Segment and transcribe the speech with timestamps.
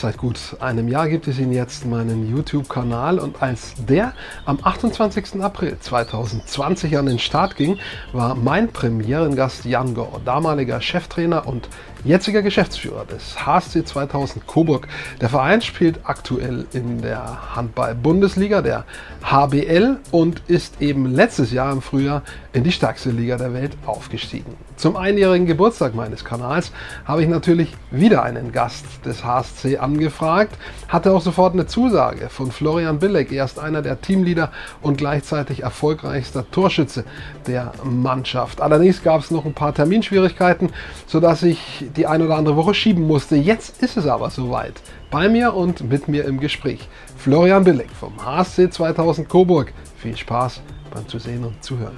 [0.00, 4.12] Seit gut einem Jahr gibt es ihn jetzt meinen YouTube-Kanal und als der
[4.44, 5.42] am 28.
[5.42, 7.78] April 2020 an den Start ging,
[8.12, 11.68] war mein Premierengast Jan Gore, damaliger Cheftrainer und
[12.04, 14.88] jetziger Geschäftsführer des HSC 2000 Coburg.
[15.20, 18.84] Der Verein spielt aktuell in der Handball-Bundesliga, der
[19.22, 22.22] HBL, und ist eben letztes Jahr im Frühjahr
[22.52, 24.56] in die stärkste Liga der Welt aufgestiegen.
[24.76, 26.72] Zum einjährigen Geburtstag meines Kanals
[27.04, 32.52] habe ich natürlich wieder einen Gast des HSC angefragt, hatte auch sofort eine Zusage von
[32.52, 37.04] Florian Billeck, erst einer der Teamleader und gleichzeitig erfolgreichster Torschütze
[37.46, 38.60] der Mannschaft.
[38.60, 40.70] Allerdings gab es noch ein paar Terminschwierigkeiten,
[41.06, 43.36] sodass ich die ein oder andere Woche schieben musste.
[43.36, 44.74] Jetzt ist es aber soweit.
[45.10, 49.72] Bei mir und mit mir im Gespräch Florian Billeck vom HSC 2000 Coburg.
[49.96, 50.60] Viel Spaß
[50.92, 51.94] beim Zusehen und Zuhören.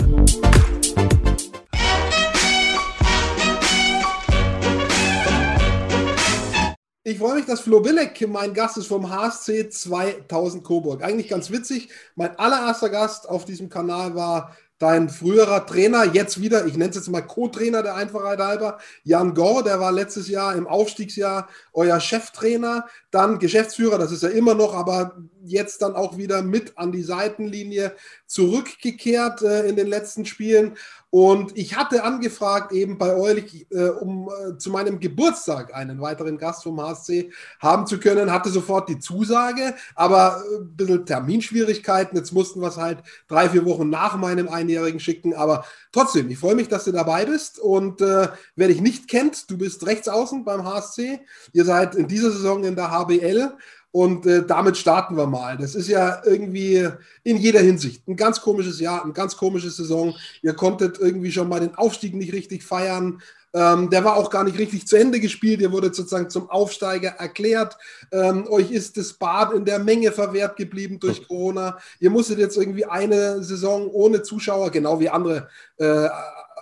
[7.02, 11.02] Ich freue mich, dass Flo Billeck mein Gast ist vom HSC 2000 Coburg.
[11.02, 11.88] Eigentlich ganz witzig.
[12.14, 16.96] Mein allererster Gast auf diesem Kanal war dein früherer Trainer, jetzt wieder, ich nenne es
[16.96, 22.00] jetzt mal Co-Trainer der Einfachheit halber, Jan Gore, der war letztes Jahr im Aufstiegsjahr euer
[22.00, 26.92] Cheftrainer, dann Geschäftsführer, das ist er immer noch, aber jetzt dann auch wieder mit an
[26.92, 27.94] die Seitenlinie
[28.26, 30.76] zurückgekehrt äh, in den letzten Spielen.
[31.10, 36.38] Und ich hatte angefragt, eben bei euch, äh, um äh, zu meinem Geburtstag einen weiteren
[36.38, 42.16] Gast vom HSC haben zu können, hatte sofort die Zusage, aber äh, ein bisschen Terminschwierigkeiten.
[42.16, 45.34] Jetzt mussten wir es halt drei, vier Wochen nach meinem Einjährigen schicken.
[45.34, 47.58] Aber trotzdem, ich freue mich, dass du dabei bist.
[47.58, 51.20] Und äh, wer dich nicht kennt, du bist rechts außen beim HSC.
[51.52, 53.52] Ihr seid in dieser Saison in der HBL.
[53.92, 55.56] Und äh, damit starten wir mal.
[55.56, 56.88] Das ist ja irgendwie
[57.24, 60.14] in jeder Hinsicht ein ganz komisches Jahr, eine ganz komische Saison.
[60.42, 63.20] Ihr konntet irgendwie schon mal den Aufstieg nicht richtig feiern.
[63.52, 65.60] Ähm, der war auch gar nicht richtig zu Ende gespielt.
[65.60, 67.76] Ihr wurdet sozusagen zum Aufsteiger erklärt.
[68.12, 71.78] Ähm, euch ist das Bad in der Menge verwehrt geblieben durch Corona.
[71.98, 75.48] Ihr musstet jetzt irgendwie eine Saison ohne Zuschauer, genau wie andere,
[75.78, 76.08] äh,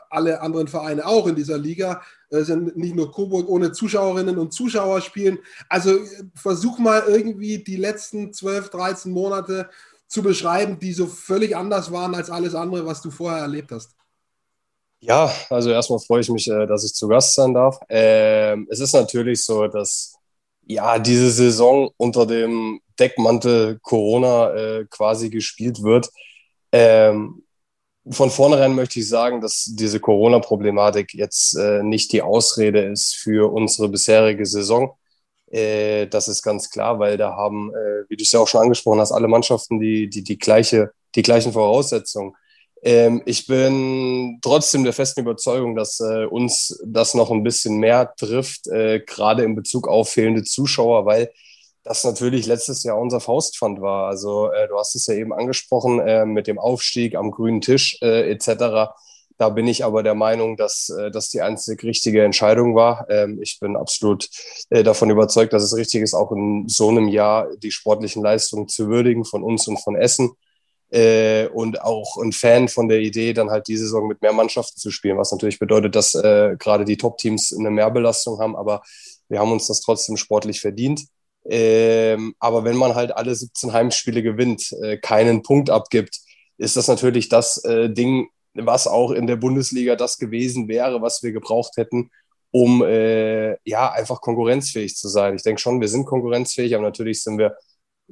[0.08, 2.00] alle anderen Vereine auch in dieser Liga,
[2.30, 5.38] äh, nicht nur Coburg ohne Zuschauerinnen und Zuschauer spielen.
[5.68, 9.68] Also äh, versuch mal irgendwie die letzten 12, 13 Monate
[10.06, 13.94] zu beschreiben, die so völlig anders waren als alles andere, was du vorher erlebt hast.
[15.00, 17.78] Ja, also erstmal freue ich mich, äh, dass ich zu Gast sein darf.
[17.88, 20.16] Ähm, es ist natürlich so, dass
[20.66, 26.10] ja diese Saison unter dem Deckmantel Corona äh, quasi gespielt wird.
[26.72, 27.44] Ähm,
[28.10, 33.52] von vornherein möchte ich sagen, dass diese Corona-Problematik jetzt äh, nicht die Ausrede ist für
[33.52, 34.96] unsere bisherige Saison.
[35.50, 38.62] Äh, das ist ganz klar, weil da haben, äh, wie du es ja auch schon
[38.62, 42.34] angesprochen hast, alle Mannschaften die, die, die, gleiche, die gleichen Voraussetzungen.
[42.82, 48.12] Ähm, ich bin trotzdem der festen Überzeugung, dass äh, uns das noch ein bisschen mehr
[48.16, 51.30] trifft, äh, gerade in Bezug auf fehlende Zuschauer, weil
[51.84, 54.08] das natürlich letztes Jahr unser Faustpfand war.
[54.08, 57.98] Also äh, du hast es ja eben angesprochen äh, mit dem Aufstieg am grünen Tisch
[58.02, 58.92] äh, etc.
[59.38, 63.06] Da bin ich aber der Meinung, dass äh, das die einzig richtige Entscheidung war.
[63.08, 64.28] Ähm, ich bin absolut
[64.70, 68.68] äh, davon überzeugt, dass es richtig ist, auch in so einem Jahr die sportlichen Leistungen
[68.68, 70.32] zu würdigen von uns und von Essen.
[70.90, 74.78] Äh, und auch ein Fan von der Idee, dann halt diese Saison mit mehr Mannschaften
[74.78, 78.82] zu spielen, was natürlich bedeutet, dass äh, gerade die Top-Teams eine Mehrbelastung haben, aber
[79.28, 81.02] wir haben uns das trotzdem sportlich verdient.
[81.44, 86.18] Ähm, aber wenn man halt alle 17 Heimspiele gewinnt, äh, keinen Punkt abgibt,
[86.58, 91.22] ist das natürlich das äh, Ding, was auch in der Bundesliga das gewesen wäre, was
[91.22, 92.10] wir gebraucht hätten,
[92.50, 95.36] um äh, ja einfach konkurrenzfähig zu sein.
[95.36, 97.56] Ich denke schon, wir sind konkurrenzfähig, aber natürlich sind wir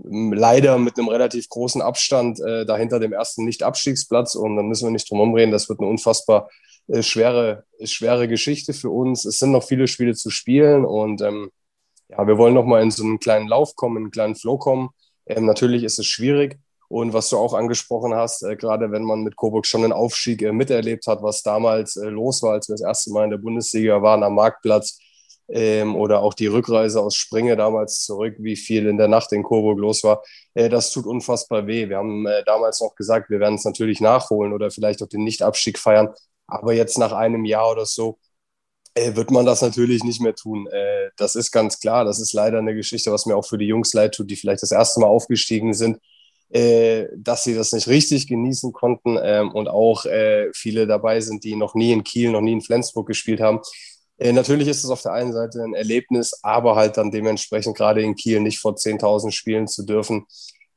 [0.05, 4.87] ähm, leider mit einem relativ großen Abstand äh, dahinter dem ersten Nicht-Abstiegsplatz und da müssen
[4.87, 5.51] wir nicht drum umreden.
[5.51, 6.49] Das wird eine unfassbar
[6.89, 9.25] äh, schwere, schwere Geschichte für uns.
[9.25, 11.51] Es sind noch viele Spiele zu spielen und ähm,
[12.09, 14.91] ja, wir wollen nochmal in so einen kleinen Lauf kommen, in einen kleinen Flow kommen.
[15.27, 16.59] Ähm, natürlich ist es schwierig.
[16.89, 20.43] Und was du auch angesprochen hast, äh, gerade wenn man mit Coburg schon einen Aufstieg
[20.43, 23.39] äh, miterlebt hat, was damals äh, los war, als wir das erste Mal in der
[23.39, 24.99] Bundesliga waren am Marktplatz,
[25.49, 29.43] ähm, oder auch die Rückreise aus Springe damals zurück, wie viel in der Nacht in
[29.43, 30.23] Coburg los war,
[30.55, 31.89] äh, das tut unfassbar weh.
[31.89, 35.25] Wir haben äh, damals noch gesagt, wir werden es natürlich nachholen oder vielleicht auch den
[35.25, 36.09] Nichtabstieg feiern.
[36.49, 38.19] Aber jetzt nach einem Jahr oder so
[38.97, 40.67] wird man das natürlich nicht mehr tun.
[40.69, 42.05] Äh, das ist ganz klar.
[42.05, 44.63] Das ist leider eine Geschichte, was mir auch für die Jungs leid tut, die vielleicht
[44.63, 45.99] das erste Mal aufgestiegen sind,
[46.51, 51.45] äh, dass sie das nicht richtig genießen konnten ähm, und auch äh, viele dabei sind,
[51.45, 53.61] die noch nie in Kiel, noch nie in Flensburg gespielt haben.
[54.19, 58.03] Äh, natürlich ist es auf der einen Seite ein Erlebnis, aber halt dann dementsprechend gerade
[58.03, 60.27] in Kiel nicht vor 10.000 spielen zu dürfen.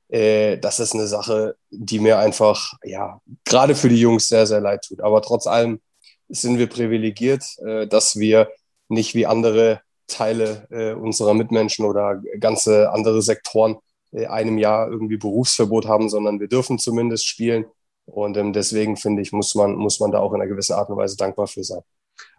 [0.09, 4.59] Äh, das ist eine Sache, die mir einfach, ja, gerade für die Jungs sehr, sehr
[4.59, 5.01] leid tut.
[5.01, 5.79] Aber trotz allem
[6.29, 8.49] sind wir privilegiert, äh, dass wir
[8.87, 13.77] nicht wie andere Teile äh, unserer Mitmenschen oder ganze andere Sektoren
[14.11, 17.65] äh, einem Jahr irgendwie Berufsverbot haben, sondern wir dürfen zumindest spielen.
[18.05, 20.89] Und ähm, deswegen finde ich, muss man, muss man da auch in einer gewissen Art
[20.89, 21.81] und Weise dankbar für sein.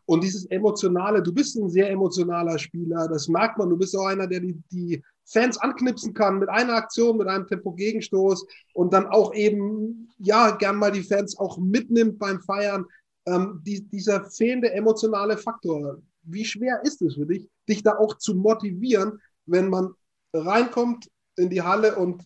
[0.04, 3.70] Und dieses Emotionale, du bist ein sehr emotionaler Spieler, das merkt man.
[3.70, 7.46] Du bist auch einer, der die, die Fans anknipsen kann mit einer Aktion, mit einem
[7.46, 8.44] Tempo-Gegenstoß
[8.74, 12.86] und dann auch eben, ja, gern mal die Fans auch mitnimmt beim Feiern.
[13.26, 18.16] Ähm, die, dieser fehlende emotionale Faktor, wie schwer ist es für dich, dich da auch
[18.18, 19.94] zu motivieren, wenn man
[20.32, 22.22] reinkommt in die Halle und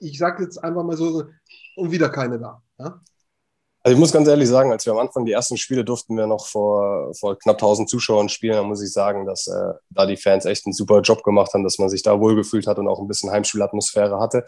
[0.00, 1.24] ich sage jetzt einfach mal so,
[1.76, 2.62] und wieder keine da.
[2.78, 3.00] Ja?
[3.86, 6.26] Also ich muss ganz ehrlich sagen, als wir am Anfang die ersten Spiele durften wir
[6.26, 10.16] noch vor, vor knapp 1000 Zuschauern spielen, da muss ich sagen, dass äh, da die
[10.16, 12.98] Fans echt einen super Job gemacht haben, dass man sich da wohlgefühlt hat und auch
[12.98, 14.44] ein bisschen Heimspielatmosphäre hatte.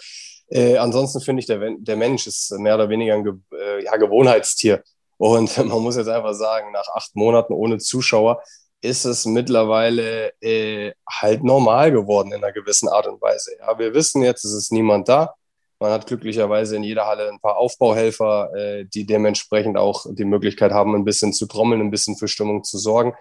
[0.49, 3.97] Äh, ansonsten finde ich, der, der Mensch ist mehr oder weniger ein Ge äh, ja,
[3.97, 4.83] Gewohnheitstier.
[5.19, 8.43] Und man muss jetzt einfach sagen, nach acht Monaten ohne Zuschauer
[8.81, 13.51] ist es mittlerweile äh, halt normal geworden in einer gewissen Art und Weise.
[13.59, 15.35] Ja, wir wissen jetzt, es ist niemand da.
[15.81, 20.73] Man hat glücklicherweise in jeder Halle ein paar Aufbauhelfer, äh, die dementsprechend auch die Möglichkeit
[20.73, 23.15] haben, ein bisschen zu trommeln, ein bisschen für Stimmung zu sorgen.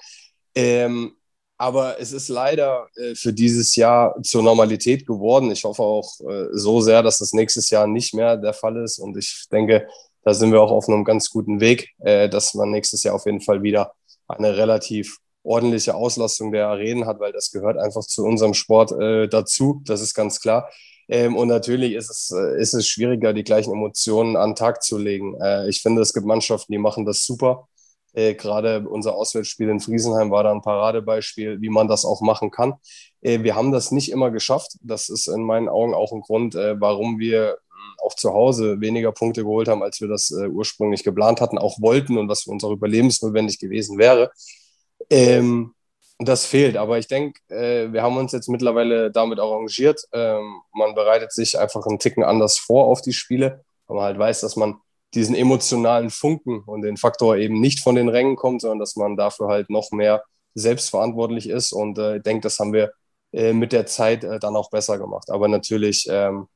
[0.56, 1.16] Ähm,
[1.60, 5.52] aber es ist leider äh, für dieses Jahr zur Normalität geworden.
[5.52, 9.00] Ich hoffe auch äh, so sehr, dass das nächstes Jahr nicht mehr der Fall ist.
[9.00, 9.88] Und ich denke,
[10.28, 13.26] da sind wir auch auf einem ganz guten Weg, äh, dass man nächstes Jahr auf
[13.26, 13.94] jeden Fall wieder
[14.28, 19.30] eine relativ ordentliche Auslastung der Arenen hat, weil das gehört einfach zu unserem Sport äh,
[19.30, 19.82] dazu.
[19.86, 20.70] Das ist ganz klar.
[21.08, 24.84] Ähm, und natürlich ist es, äh, ist es schwieriger, die gleichen Emotionen an den Tag
[24.84, 25.40] zu legen.
[25.40, 27.70] Äh, ich finde, es gibt Mannschaften, die machen das super.
[28.12, 32.52] Äh, Gerade unser Auswärtsspiel in Friesenheim war da ein Paradebeispiel, wie man das auch machen
[32.52, 32.74] kann.
[33.22, 34.74] Äh, wir haben das nicht immer geschafft.
[34.82, 37.60] Das ist in meinen Augen auch ein Grund, äh, warum wir
[38.04, 41.80] auch zu Hause weniger Punkte geholt haben, als wir das äh, ursprünglich geplant hatten, auch
[41.82, 44.32] wollten und was für uns auch überlebensnotwendig gewesen wäre.
[45.10, 45.74] Ähm,
[46.20, 50.02] das fehlt, aber ich denke, äh, wir haben uns jetzt mittlerweile damit arrangiert.
[50.14, 54.18] Ähm, man bereitet sich einfach einen Ticken anders vor auf die Spiele, weil man halt
[54.20, 54.78] weiß, dass man
[55.14, 59.16] diesen emotionalen Funken und den Faktor eben nicht von den Rängen kommt, sondern dass man
[59.16, 60.24] dafür halt noch mehr
[60.56, 61.72] selbstverantwortlich ist.
[61.72, 62.92] Und äh, ich denke, das haben wir
[63.32, 65.30] äh, mit der Zeit äh, dann auch besser gemacht.
[65.30, 66.48] Aber natürlich, ähm,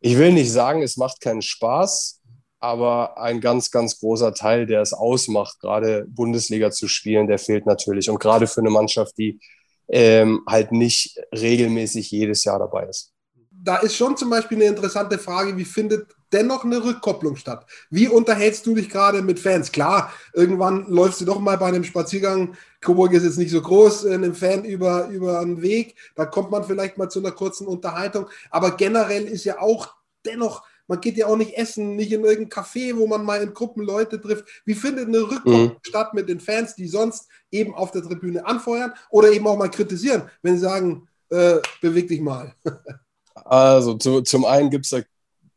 [0.00, 2.20] ich will nicht sagen, es macht keinen Spaß,
[2.60, 7.66] aber ein ganz, ganz großer Teil, der es ausmacht, gerade Bundesliga zu spielen, der fehlt
[7.66, 8.10] natürlich.
[8.10, 9.40] Und gerade für eine Mannschaft, die
[9.88, 13.12] ähm, halt nicht regelmäßig jedes Jahr dabei ist.
[13.50, 17.66] Da ist schon zum Beispiel eine interessante Frage, wie findet dennoch eine Rückkopplung statt?
[17.90, 19.72] Wie unterhältst du dich gerade mit Fans?
[19.72, 24.06] Klar, irgendwann läufst du doch mal bei einem Spaziergang, Coburg ist jetzt nicht so groß,
[24.06, 28.26] einem Fan über, über einen Weg, da kommt man vielleicht mal zu einer kurzen Unterhaltung,
[28.50, 29.94] aber generell ist ja auch
[30.24, 33.52] dennoch man geht ja auch nicht essen, nicht in irgendein Café, wo man mal in
[33.52, 34.46] Gruppen Leute trifft.
[34.64, 35.76] Wie findet eine Rückkopplung mhm.
[35.82, 39.70] statt mit den Fans, die sonst eben auf der Tribüne anfeuern oder eben auch mal
[39.70, 42.54] kritisieren, wenn sie sagen, äh, beweg dich mal?
[43.34, 45.00] also zu, zum einen gibt es da,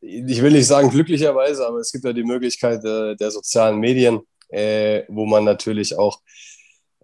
[0.01, 4.21] ich will nicht sagen glücklicherweise, aber es gibt ja die Möglichkeit äh, der sozialen Medien,
[4.50, 6.19] äh, wo man natürlich auch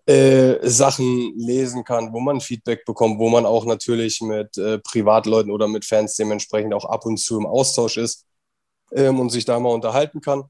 [0.07, 5.51] äh, Sachen lesen kann, wo man Feedback bekommt, wo man auch natürlich mit äh, Privatleuten
[5.51, 8.25] oder mit Fans dementsprechend auch ab und zu im Austausch ist
[8.93, 10.45] ähm, und sich da mal unterhalten kann.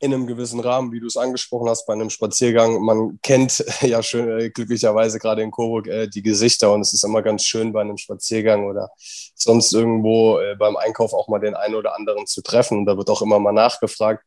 [0.00, 2.80] In einem gewissen Rahmen, wie du es angesprochen hast, bei einem Spaziergang.
[2.82, 7.04] Man kennt ja schön, äh, glücklicherweise gerade in Coburg äh, die Gesichter und es ist
[7.04, 8.90] immer ganz schön bei einem Spaziergang oder
[9.34, 12.78] sonst irgendwo äh, beim Einkauf auch mal den einen oder anderen zu treffen.
[12.78, 14.22] Und da wird auch immer mal nachgefragt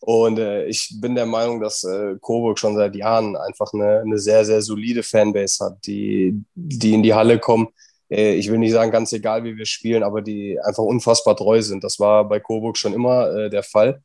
[0.00, 4.18] und äh, ich bin der Meinung, dass äh, Coburg schon seit Jahren einfach eine, eine
[4.18, 7.68] sehr, sehr solide Fanbase hat, die, die in die Halle kommen.
[8.10, 11.62] Äh, ich will nicht sagen, ganz egal, wie wir spielen, aber die einfach unfassbar treu
[11.62, 11.82] sind.
[11.82, 14.02] Das war bei Coburg schon immer äh, der Fall.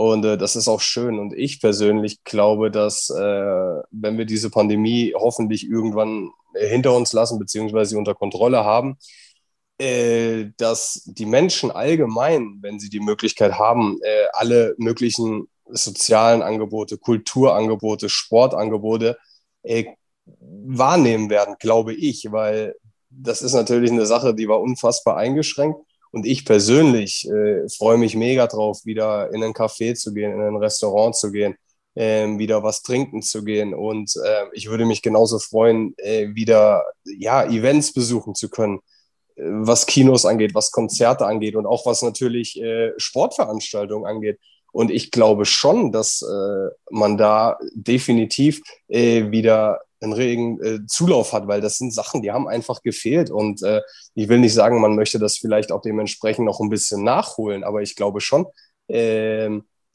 [0.00, 1.18] Und äh, das ist auch schön.
[1.18, 7.38] Und ich persönlich glaube, dass äh, wenn wir diese Pandemie hoffentlich irgendwann hinter uns lassen,
[7.38, 8.96] beziehungsweise unter Kontrolle haben,
[9.76, 16.96] äh, dass die Menschen allgemein, wenn sie die Möglichkeit haben, äh, alle möglichen sozialen Angebote,
[16.96, 19.18] Kulturangebote, Sportangebote
[19.64, 19.84] äh,
[20.24, 22.74] wahrnehmen werden, glaube ich, weil
[23.10, 25.78] das ist natürlich eine Sache, die war unfassbar eingeschränkt.
[26.12, 30.40] Und ich persönlich äh, freue mich mega drauf, wieder in ein Café zu gehen, in
[30.40, 31.54] ein Restaurant zu gehen,
[31.94, 33.74] äh, wieder was trinken zu gehen.
[33.74, 38.80] Und äh, ich würde mich genauso freuen, äh, wieder ja, Events besuchen zu können,
[39.36, 44.38] was Kinos angeht, was Konzerte angeht und auch was natürlich äh, Sportveranstaltungen angeht.
[44.72, 51.32] Und ich glaube schon, dass äh, man da definitiv äh, wieder einen regen äh, Zulauf
[51.32, 53.30] hat, weil das sind Sachen, die haben einfach gefehlt.
[53.30, 53.82] Und äh,
[54.14, 57.82] ich will nicht sagen, man möchte das vielleicht auch dementsprechend noch ein bisschen nachholen, aber
[57.82, 58.46] ich glaube schon,
[58.88, 59.50] äh,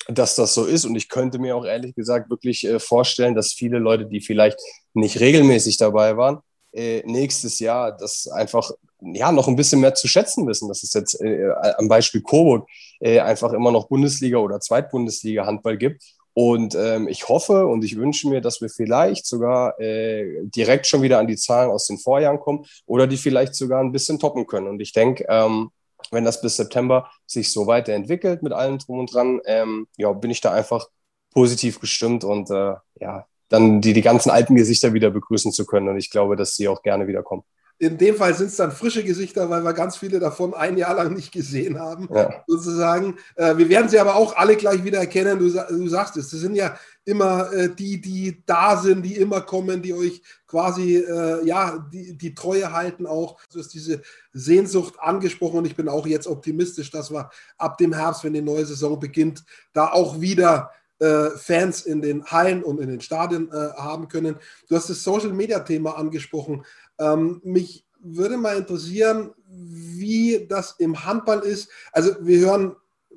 [0.07, 0.85] dass das so ist.
[0.85, 4.59] Und ich könnte mir auch ehrlich gesagt wirklich äh, vorstellen, dass viele Leute, die vielleicht
[4.93, 6.39] nicht regelmäßig dabei waren,
[6.75, 8.71] äh, nächstes Jahr das einfach
[9.01, 10.67] ja noch ein bisschen mehr zu schätzen wissen.
[10.67, 12.67] Das ist jetzt äh, am Beispiel Coburg
[12.99, 16.03] äh, einfach immer noch Bundesliga oder Zweitbundesliga Handball gibt.
[16.37, 21.01] Und ähm, ich hoffe und ich wünsche mir, dass wir vielleicht sogar äh, direkt schon
[21.01, 24.45] wieder an die Zahlen aus den Vorjahren kommen oder die vielleicht sogar ein bisschen toppen
[24.45, 24.67] können.
[24.67, 25.69] Und ich denke, ähm,
[26.11, 30.29] wenn das bis September sich so weiterentwickelt mit allem drum und dran, ähm, ja, bin
[30.29, 30.89] ich da einfach
[31.33, 35.87] positiv gestimmt und äh, ja, dann die, die ganzen alten Gesichter wieder begrüßen zu können.
[35.87, 37.43] Und ich glaube, dass sie auch gerne wiederkommen.
[37.77, 40.95] In dem Fall sind es dann frische Gesichter, weil wir ganz viele davon ein Jahr
[40.95, 42.43] lang nicht gesehen haben, ja.
[42.47, 43.17] sozusagen.
[43.35, 45.39] Äh, wir werden sie aber auch alle gleich wieder erkennen.
[45.39, 49.41] Du, du sagst es, das sind ja immer äh, die, die da sind, die immer
[49.41, 53.39] kommen, die euch quasi äh, ja die, die Treue halten auch.
[53.51, 54.01] Du hast diese
[54.31, 58.41] Sehnsucht angesprochen und ich bin auch jetzt optimistisch, dass wir ab dem Herbst, wenn die
[58.41, 63.49] neue Saison beginnt, da auch wieder äh, Fans in den Hallen und in den Stadien
[63.51, 64.37] äh, haben können.
[64.69, 66.65] Du hast das Social Media Thema angesprochen.
[66.99, 71.69] Ähm, mich würde mal interessieren, wie das im Handball ist.
[71.91, 72.75] Also wir hören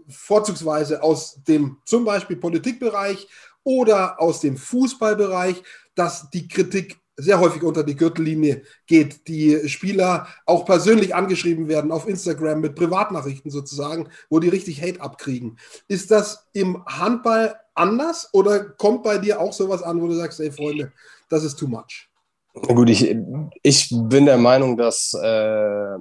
[0.09, 3.29] vorzugsweise aus dem zum Beispiel Politikbereich
[3.63, 5.63] oder aus dem Fußballbereich,
[5.95, 11.91] dass die Kritik sehr häufig unter die Gürtellinie geht, die Spieler auch persönlich angeschrieben werden
[11.91, 15.59] auf Instagram mit Privatnachrichten sozusagen, wo die richtig Hate abkriegen.
[15.89, 20.41] Ist das im Handball anders oder kommt bei dir auch sowas an, wo du sagst,
[20.41, 20.93] ey Freunde,
[21.29, 22.09] das ist too much?
[22.55, 23.17] Na gut, ich,
[23.63, 25.97] ich bin der Meinung, dass äh,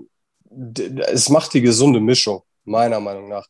[1.12, 3.48] es macht die gesunde Mischung, meiner Meinung nach.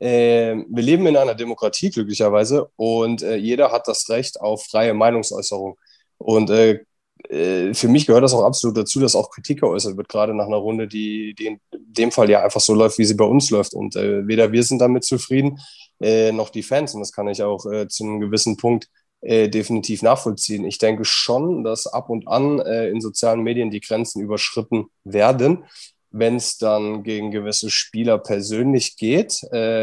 [0.00, 4.94] Äh, wir leben in einer Demokratie glücklicherweise und äh, jeder hat das Recht auf freie
[4.94, 5.76] Meinungsäußerung.
[6.18, 6.84] Und äh,
[7.28, 10.56] für mich gehört das auch absolut dazu, dass auch Kritik geäußert wird, gerade nach einer
[10.56, 13.74] Runde, die, die in dem Fall ja einfach so läuft, wie sie bei uns läuft.
[13.74, 15.58] Und äh, weder wir sind damit zufrieden,
[16.00, 16.94] äh, noch die Fans.
[16.94, 18.88] Und das kann ich auch äh, zu einem gewissen Punkt
[19.20, 20.64] äh, definitiv nachvollziehen.
[20.64, 25.64] Ich denke schon, dass ab und an äh, in sozialen Medien die Grenzen überschritten werden,
[26.10, 29.42] wenn es dann gegen gewisse Spieler persönlich geht.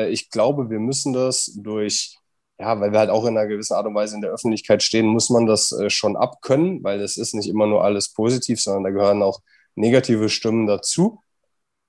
[0.09, 2.17] ich glaube, wir müssen das durch
[2.59, 5.07] ja, weil wir halt auch in einer gewissen Art und Weise in der Öffentlichkeit stehen,
[5.07, 8.83] muss man das äh, schon abkönnen, weil es ist nicht immer nur alles positiv, sondern
[8.85, 9.41] da gehören auch
[9.75, 11.19] negative Stimmen dazu.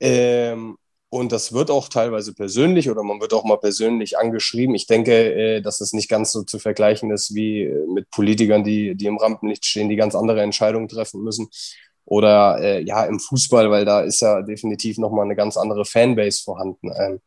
[0.00, 0.76] Ähm,
[1.08, 4.74] und das wird auch teilweise persönlich oder man wird auch mal persönlich angeschrieben.
[4.74, 8.64] Ich denke, äh, dass es nicht ganz so zu vergleichen ist wie äh, mit Politikern,
[8.64, 11.48] die, die im Rampenlicht stehen, die ganz andere Entscheidungen treffen müssen.
[12.04, 16.42] Oder äh, ja, im Fußball, weil da ist ja definitiv nochmal eine ganz andere Fanbase
[16.42, 16.90] vorhanden.
[16.98, 17.20] Ähm,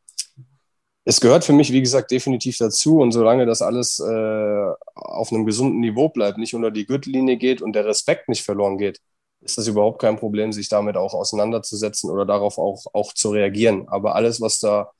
[1.09, 2.99] es gehört für mich, wie gesagt, definitiv dazu.
[2.99, 7.63] Und solange das alles äh, auf einem gesunden Niveau bleibt, nicht unter die Gürtellinie geht
[7.63, 9.01] und der Respekt nicht verloren geht,
[9.41, 13.87] ist das überhaupt kein Problem, sich damit auch auseinanderzusetzen oder darauf auch, auch zu reagieren.
[13.87, 14.91] Aber alles, was da,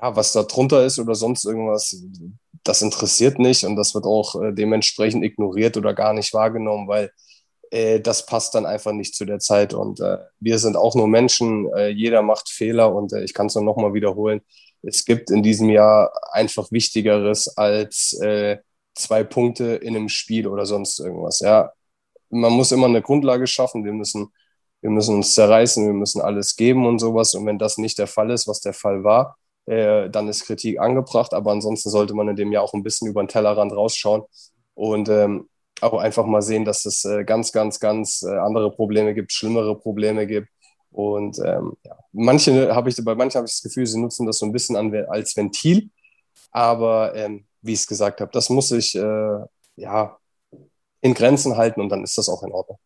[0.00, 2.00] ja, was da drunter ist oder sonst irgendwas,
[2.62, 7.10] das interessiert nicht und das wird auch äh, dementsprechend ignoriert oder gar nicht wahrgenommen, weil
[7.72, 9.74] äh, das passt dann einfach nicht zu der Zeit.
[9.74, 13.48] Und äh, wir sind auch nur Menschen, äh, jeder macht Fehler und äh, ich kann
[13.48, 14.40] es nur nochmal wiederholen
[14.86, 18.58] es gibt in diesem Jahr einfach Wichtigeres als äh,
[18.94, 21.40] zwei Punkte in einem Spiel oder sonst irgendwas.
[21.40, 21.72] Ja,
[22.30, 23.84] man muss immer eine Grundlage schaffen.
[23.84, 24.32] Wir müssen,
[24.80, 27.34] wir müssen uns zerreißen, wir müssen alles geben und sowas.
[27.34, 30.78] Und wenn das nicht der Fall ist, was der Fall war, äh, dann ist Kritik
[30.78, 31.34] angebracht.
[31.34, 34.22] Aber ansonsten sollte man in dem Jahr auch ein bisschen über den Tellerrand rausschauen
[34.74, 35.48] und ähm,
[35.80, 39.76] auch einfach mal sehen, dass es äh, ganz, ganz, ganz äh, andere Probleme gibt, schlimmere
[39.76, 40.48] Probleme gibt
[40.96, 44.38] und ähm, ja, manche habe ich, bei manchen habe ich das Gefühl, sie nutzen das
[44.38, 45.90] so ein bisschen an, als Ventil.
[46.52, 49.38] Aber ähm, wie ich es gesagt habe, das muss ich äh,
[49.76, 50.16] ja
[51.02, 52.78] in Grenzen halten und dann ist das auch in Ordnung.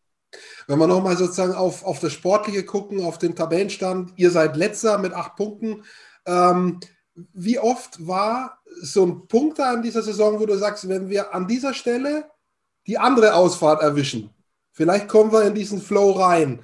[0.67, 4.99] Wenn wir nochmal sozusagen auf, auf das Sportliche gucken, auf den Tabellenstand, ihr seid letzter
[4.99, 5.85] mit acht Punkten.
[6.27, 6.81] Ähm,
[7.15, 11.33] wie oft war so ein Punkt da in dieser Saison, wo du sagst, wenn wir
[11.33, 12.29] an dieser Stelle
[12.89, 14.31] die andere Ausfahrt erwischen,
[14.73, 16.61] vielleicht kommen wir in diesen Flow rein.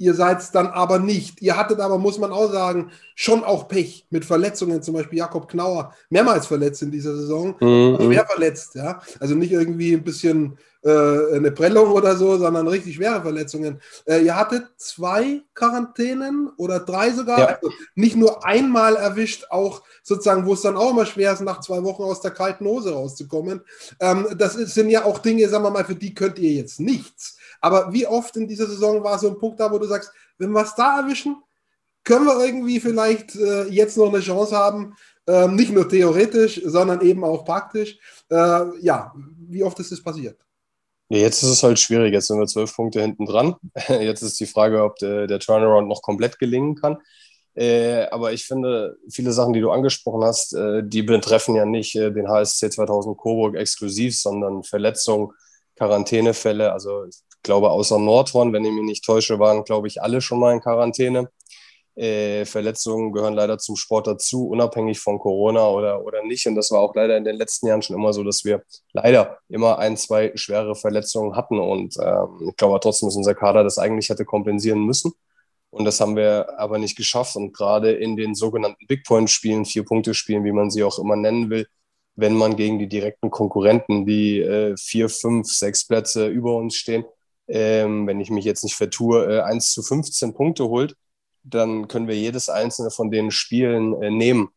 [0.00, 1.42] Ihr seid es dann aber nicht.
[1.42, 4.82] Ihr hattet aber, muss man auch sagen, schon auch Pech mit Verletzungen.
[4.82, 7.54] Zum Beispiel Jakob Knauer, mehrmals verletzt in dieser Saison.
[7.60, 7.98] Mhm.
[8.00, 9.02] Schwer verletzt, ja.
[9.20, 13.82] Also nicht irgendwie ein bisschen äh, eine Prellung oder so, sondern richtig schwere Verletzungen.
[14.06, 17.38] Äh, ihr hattet zwei Quarantänen oder drei sogar.
[17.38, 17.46] Ja.
[17.48, 21.60] Also nicht nur einmal erwischt, auch sozusagen, wo es dann auch immer schwer ist, nach
[21.60, 23.60] zwei Wochen aus der kalten Hose rauszukommen.
[24.00, 27.36] Ähm, das sind ja auch Dinge, sagen wir mal, für die könnt ihr jetzt nichts.
[27.60, 30.52] Aber wie oft in dieser Saison war so ein Punkt da, wo du sagst, wenn
[30.52, 31.36] wir es da erwischen,
[32.04, 34.94] können wir irgendwie vielleicht äh, jetzt noch eine Chance haben,
[35.26, 37.98] äh, nicht nur theoretisch, sondern eben auch praktisch.
[38.30, 39.14] Äh, ja,
[39.48, 40.38] wie oft ist das passiert?
[41.08, 42.12] Jetzt ist es halt schwierig.
[42.12, 43.56] Jetzt sind wir zwölf Punkte hinten dran.
[43.88, 46.98] Jetzt ist die Frage, ob der, der Turnaround noch komplett gelingen kann.
[47.54, 51.96] Äh, aber ich finde, viele Sachen, die du angesprochen hast, äh, die betreffen ja nicht
[51.96, 55.32] äh, den HSC 2000 Coburg exklusiv, sondern Verletzungen,
[55.76, 56.72] Quarantänefälle.
[56.72, 57.06] Also
[57.42, 60.60] glaube, außer Nordhorn, wenn ich mich nicht täusche, waren, glaube ich, alle schon mal in
[60.60, 61.30] Quarantäne.
[61.96, 66.46] Äh, Verletzungen gehören leider zum Sport dazu, unabhängig von Corona oder, oder nicht.
[66.46, 69.38] Und das war auch leider in den letzten Jahren schon immer so, dass wir leider
[69.48, 71.58] immer ein, zwei schwere Verletzungen hatten.
[71.58, 75.12] Und ähm, ich glaube trotzdem, dass unser Kader das eigentlich hätte kompensieren müssen.
[75.70, 77.36] Und das haben wir aber nicht geschafft.
[77.36, 81.66] Und gerade in den sogenannten Big Point-Spielen, Vier-Punkte-Spielen, wie man sie auch immer nennen will,
[82.16, 87.04] wenn man gegen die direkten Konkurrenten, die äh, vier, fünf, sechs Plätze über uns stehen,
[87.50, 90.96] ähm, wenn ich mich jetzt nicht vertue, äh, 1 zu 15 Punkte holt,
[91.42, 94.50] dann können wir jedes einzelne von den Spielen äh, nehmen.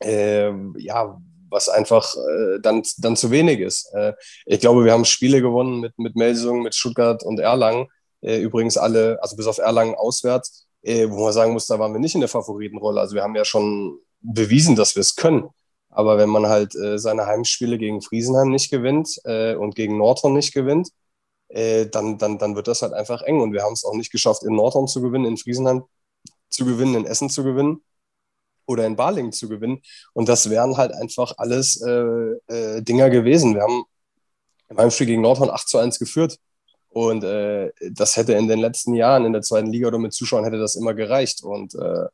[0.00, 1.18] Äh, ja,
[1.50, 3.92] was einfach äh, dann, dann zu wenig ist.
[3.94, 4.12] Äh,
[4.44, 7.88] ich glaube, wir haben Spiele gewonnen mit, mit Melsungen, mit Stuttgart und Erlangen.
[8.20, 11.92] Äh, übrigens alle, also bis auf Erlangen auswärts, äh, wo man sagen muss, da waren
[11.92, 13.00] wir nicht in der Favoritenrolle.
[13.00, 15.48] Also wir haben ja schon bewiesen, dass wir es können.
[15.90, 20.90] Aber wenn man halt seine Heimspiele gegen Friesenheim nicht gewinnt und gegen Nordhorn nicht gewinnt,
[21.48, 23.40] äh, dann, dann, dann wird das halt einfach eng.
[23.40, 25.84] Und wir haben es auch nicht geschafft, in Nordhorn zu gewinnen, in Friesenheim
[26.50, 27.82] zu gewinnen, in Essen zu gewinnen
[28.66, 29.82] oder in Balingen zu gewinnen.
[30.12, 31.92] Und das wären halt einfach alles äh,
[32.48, 33.54] äh, Dinger gewesen.
[33.54, 33.84] Wir haben
[34.68, 36.38] im Heimspiel gegen Nordhorn 8 zu 1 geführt.
[36.90, 40.44] Und äh, das hätte in den letzten Jahren in der zweiten Liga oder mit Zuschauern
[40.44, 41.42] hätte das immer gereicht.
[41.42, 42.06] Und äh,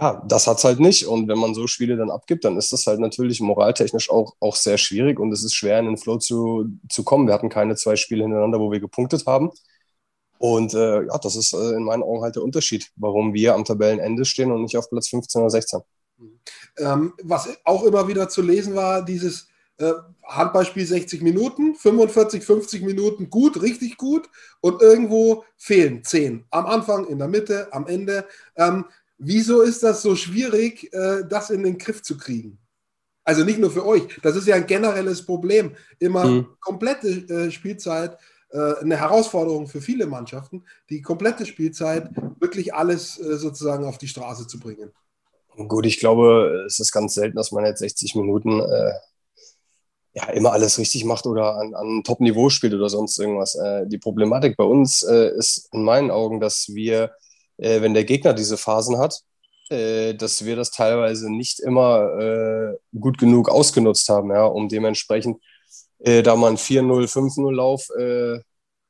[0.00, 1.06] ja, das hat es halt nicht.
[1.06, 4.54] Und wenn man so Spiele dann abgibt, dann ist das halt natürlich moraltechnisch auch, auch
[4.54, 7.26] sehr schwierig und es ist schwer, in den Flow zu, zu kommen.
[7.26, 9.50] Wir hatten keine zwei Spiele hintereinander, wo wir gepunktet haben.
[10.38, 13.64] Und äh, ja, das ist äh, in meinen Augen halt der Unterschied, warum wir am
[13.64, 15.80] Tabellenende stehen und nicht auf Platz 15 oder 16.
[16.78, 22.82] Ähm, was auch immer wieder zu lesen war, dieses äh, Handballspiel 60 Minuten, 45, 50
[22.82, 24.28] Minuten gut, richtig gut
[24.60, 26.44] und irgendwo fehlen 10.
[26.50, 28.26] Am Anfang, in der Mitte, am Ende.
[28.56, 28.84] Ähm,
[29.18, 32.58] Wieso ist das so schwierig, äh, das in den Griff zu kriegen?
[33.24, 35.76] Also nicht nur für euch, das ist ja ein generelles Problem.
[35.98, 36.46] Immer mhm.
[36.60, 38.16] komplette äh, Spielzeit,
[38.50, 42.10] äh, eine Herausforderung für viele Mannschaften, die komplette Spielzeit
[42.40, 44.92] wirklich alles sozusagen auf die Straße zu bringen.
[45.66, 48.92] Gut, ich glaube, es ist ganz selten, dass man jetzt 60 Minuten äh,
[50.12, 53.56] ja, immer alles richtig macht oder an, an Top-Niveau spielt oder sonst irgendwas.
[53.56, 57.12] Äh, die Problematik bei uns äh, ist in meinen Augen, dass wir
[57.58, 59.22] äh, wenn der Gegner diese Phasen hat,
[59.70, 65.40] äh, dass wir das teilweise nicht immer äh, gut genug ausgenutzt haben, ja, um dementsprechend
[65.98, 68.40] äh, da mal einen 4-0, 5-0-Lauf äh,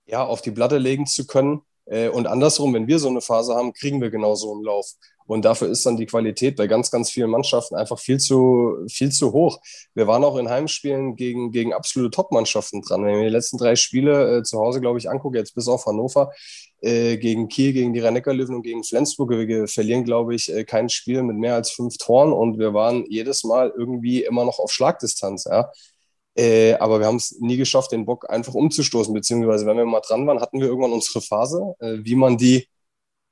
[0.07, 1.63] ja, auf die Platte legen zu können.
[1.87, 4.87] Äh, und andersrum, wenn wir so eine Phase haben, kriegen wir genau so einen Lauf.
[5.27, 9.11] Und dafür ist dann die Qualität bei ganz, ganz vielen Mannschaften einfach viel zu, viel
[9.11, 9.61] zu hoch.
[9.95, 13.05] Wir waren auch in Heimspielen gegen, gegen absolute Top-Mannschaften dran.
[13.05, 15.69] Wenn ich mir die letzten drei Spiele äh, zu Hause, glaube ich, angucke, jetzt bis
[15.69, 16.33] auf Hannover,
[16.81, 19.31] gegen Kiel, gegen die rhein löwen und gegen Flensburg.
[19.31, 23.05] Wir verlieren, glaube ich, äh, kein Spiel mit mehr als fünf Toren und wir waren
[23.09, 25.45] jedes Mal irgendwie immer noch auf Schlagdistanz.
[25.45, 25.71] Ja.
[26.37, 30.01] Äh, aber wir haben es nie geschafft, den Bock einfach umzustoßen, beziehungsweise wenn wir mal
[30.01, 32.69] dran waren, hatten wir irgendwann unsere Phase, äh, wie man die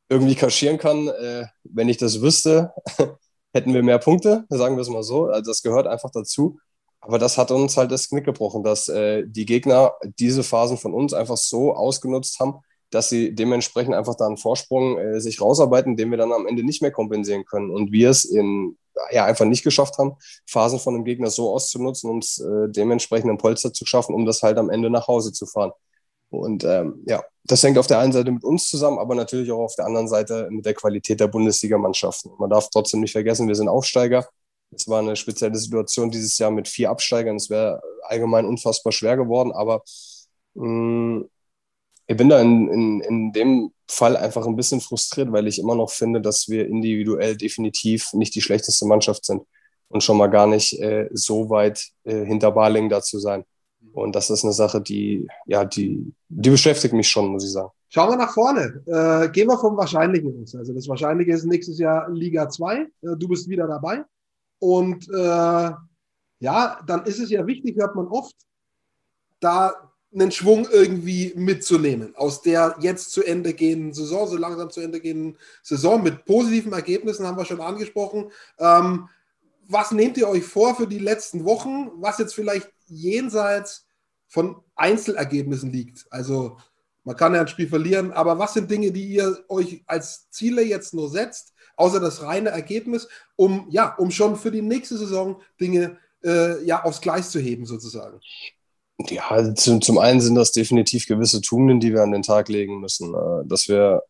[0.08, 1.08] irgendwie kaschieren kann.
[1.08, 2.72] Äh, wenn ich das wüsste,
[3.54, 5.26] hätten wir mehr Punkte, sagen wir es mal so.
[5.26, 6.58] Also das gehört einfach dazu.
[7.00, 10.92] Aber das hat uns halt das Knick gebrochen, dass äh, die Gegner diese Phasen von
[10.92, 12.54] uns einfach so ausgenutzt haben,
[12.90, 16.64] dass sie dementsprechend einfach da einen Vorsprung äh, sich rausarbeiten, den wir dann am Ende
[16.64, 17.70] nicht mehr kompensieren können.
[17.70, 18.78] Und wir es in,
[19.10, 23.38] ja, einfach nicht geschafft haben, Phasen von dem Gegner so auszunutzen, um äh, dementsprechend ein
[23.38, 25.72] Polster zu schaffen, um das halt am Ende nach Hause zu fahren.
[26.30, 29.64] Und ähm, ja, das hängt auf der einen Seite mit uns zusammen, aber natürlich auch
[29.64, 32.32] auf der anderen Seite mit der Qualität der Bundesligamannschaften.
[32.38, 34.28] Man darf trotzdem nicht vergessen, wir sind Aufsteiger.
[34.74, 37.36] Es war eine spezielle Situation dieses Jahr mit vier Absteigern.
[37.36, 39.82] Es wäre allgemein unfassbar schwer geworden, aber
[40.54, 41.30] mh, mm,
[42.06, 45.74] ich bin da in, in, in dem Fall einfach ein bisschen frustriert, weil ich immer
[45.74, 49.42] noch finde, dass wir individuell definitiv nicht die schlechteste Mannschaft sind
[49.88, 53.44] und schon mal gar nicht äh, so weit äh, hinter Barling da zu sein.
[53.92, 57.70] Und das ist eine Sache, die, ja, die, die beschäftigt mich schon, muss ich sagen.
[57.88, 58.82] Schauen wir nach vorne.
[58.86, 60.54] Äh, gehen wir vom Wahrscheinlichen aus.
[60.54, 62.76] Also das Wahrscheinliche ist nächstes Jahr Liga 2.
[62.76, 64.04] Äh, du bist wieder dabei.
[64.58, 65.70] Und äh,
[66.40, 68.34] ja, dann ist es ja wichtig, hört man oft,
[69.40, 69.72] da
[70.16, 75.00] einen Schwung irgendwie mitzunehmen aus der jetzt zu Ende gehenden Saison, so langsam zu Ende
[75.00, 78.30] gehenden Saison mit positiven Ergebnissen haben wir schon angesprochen.
[78.58, 79.08] Ähm,
[79.68, 83.86] was nehmt ihr euch vor für die letzten Wochen, was jetzt vielleicht jenseits
[84.26, 86.06] von Einzelergebnissen liegt?
[86.10, 86.56] Also
[87.04, 90.62] man kann ja ein Spiel verlieren, aber was sind Dinge, die ihr euch als Ziele
[90.62, 95.40] jetzt nur setzt, außer das reine Ergebnis, um ja, um schon für die nächste Saison
[95.60, 98.20] Dinge äh, ja aufs Gleis zu heben sozusagen?
[98.98, 102.80] Ja, zum, zum einen sind das definitiv gewisse Tugenden, die wir an den Tag legen
[102.80, 103.14] müssen.
[103.14, 104.02] Äh, dass wir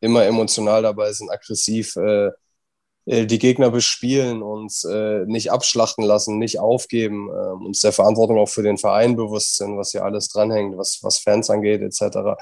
[0.00, 2.30] immer emotional dabei sind, aggressiv, äh,
[3.06, 8.38] äh, die Gegner bespielen, uns äh, nicht abschlachten lassen, nicht aufgeben, äh, uns der Verantwortung
[8.38, 12.36] auch für den Verein bewusst sind, was hier alles dranhängt, was, was Fans angeht, etc.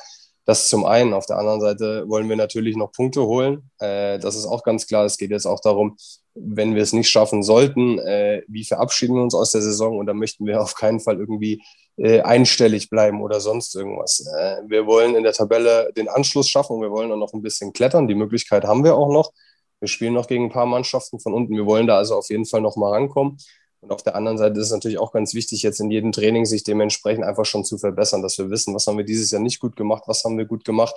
[0.44, 1.14] Das zum einen.
[1.14, 3.70] Auf der anderen Seite wollen wir natürlich noch Punkte holen.
[3.78, 5.04] Äh, das ist auch ganz klar.
[5.04, 5.96] Es geht jetzt auch darum,
[6.34, 9.98] wenn wir es nicht schaffen sollten, äh, wie verabschieden wir uns aus der Saison?
[9.98, 11.62] Und da möchten wir auf keinen Fall irgendwie
[11.96, 14.26] äh, einstellig bleiben oder sonst irgendwas.
[14.38, 16.80] Äh, wir wollen in der Tabelle den Anschluss schaffen.
[16.80, 18.08] Wir wollen dann noch ein bisschen klettern.
[18.08, 19.32] Die Möglichkeit haben wir auch noch.
[19.80, 21.54] Wir spielen noch gegen ein paar Mannschaften von unten.
[21.54, 23.36] Wir wollen da also auf jeden Fall noch mal rankommen.
[23.82, 26.44] Und auf der anderen Seite ist es natürlich auch ganz wichtig, jetzt in jedem Training
[26.44, 29.58] sich dementsprechend einfach schon zu verbessern, dass wir wissen, was haben wir dieses Jahr nicht
[29.58, 30.94] gut gemacht, was haben wir gut gemacht.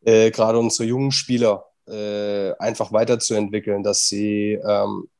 [0.00, 5.10] Äh, gerade unsere jungen Spieler äh, einfach weiterzuentwickeln, dass sie ähm,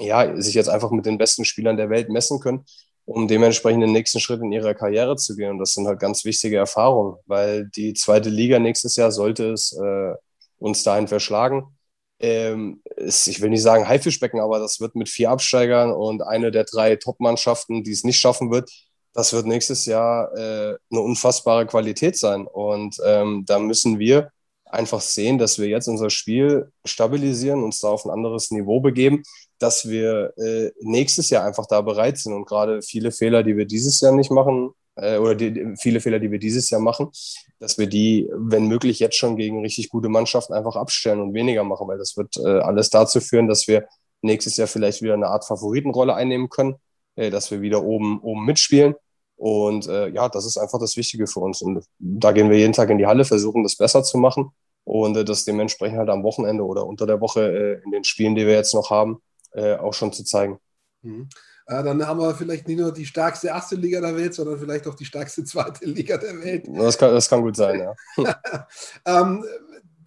[0.00, 2.64] ja, sich jetzt einfach mit den besten Spielern der Welt messen können,
[3.04, 5.52] um dementsprechend den nächsten Schritt in ihrer Karriere zu gehen.
[5.52, 9.72] Und das sind halt ganz wichtige Erfahrungen, weil die zweite Liga nächstes Jahr sollte es
[9.72, 10.14] äh,
[10.58, 11.75] uns dahin verschlagen
[12.20, 16.50] ähm, ist, ich will nicht sagen Haifischbecken, aber das wird mit vier Absteigern und eine
[16.50, 18.70] der drei Top-Mannschaften, die es nicht schaffen wird,
[19.16, 22.46] das wird nächstes Jahr äh, eine unfassbare Qualität sein.
[22.46, 24.30] Und ähm, da müssen wir
[24.66, 29.22] einfach sehen, dass wir jetzt unser Spiel stabilisieren, uns da auf ein anderes Niveau begeben,
[29.58, 33.64] dass wir äh, nächstes Jahr einfach da bereit sind und gerade viele Fehler, die wir
[33.64, 37.10] dieses Jahr nicht machen, äh, oder die, viele Fehler, die wir dieses Jahr machen,
[37.58, 41.64] dass wir die, wenn möglich, jetzt schon gegen richtig gute Mannschaften einfach abstellen und weniger
[41.64, 43.86] machen, weil das wird äh, alles dazu führen, dass wir
[44.22, 46.76] nächstes Jahr vielleicht wieder eine Art Favoritenrolle einnehmen können,
[47.14, 48.94] äh, dass wir wieder oben, oben mitspielen.
[49.36, 51.60] Und äh, ja, das ist einfach das Wichtige für uns.
[51.60, 54.50] Und da gehen wir jeden Tag in die Halle, versuchen das besser zu machen
[54.84, 58.34] und äh, das dementsprechend halt am Wochenende oder unter der Woche äh, in den Spielen,
[58.34, 59.20] die wir jetzt noch haben,
[59.52, 60.58] äh, auch schon zu zeigen.
[61.02, 61.28] Mhm.
[61.68, 64.86] Äh, dann haben wir vielleicht nicht nur die stärkste erste Liga der Welt, sondern vielleicht
[64.86, 66.66] auch die stärkste zweite Liga der Welt.
[66.68, 67.96] Das kann, das kann gut sein, ja.
[69.04, 69.44] ähm,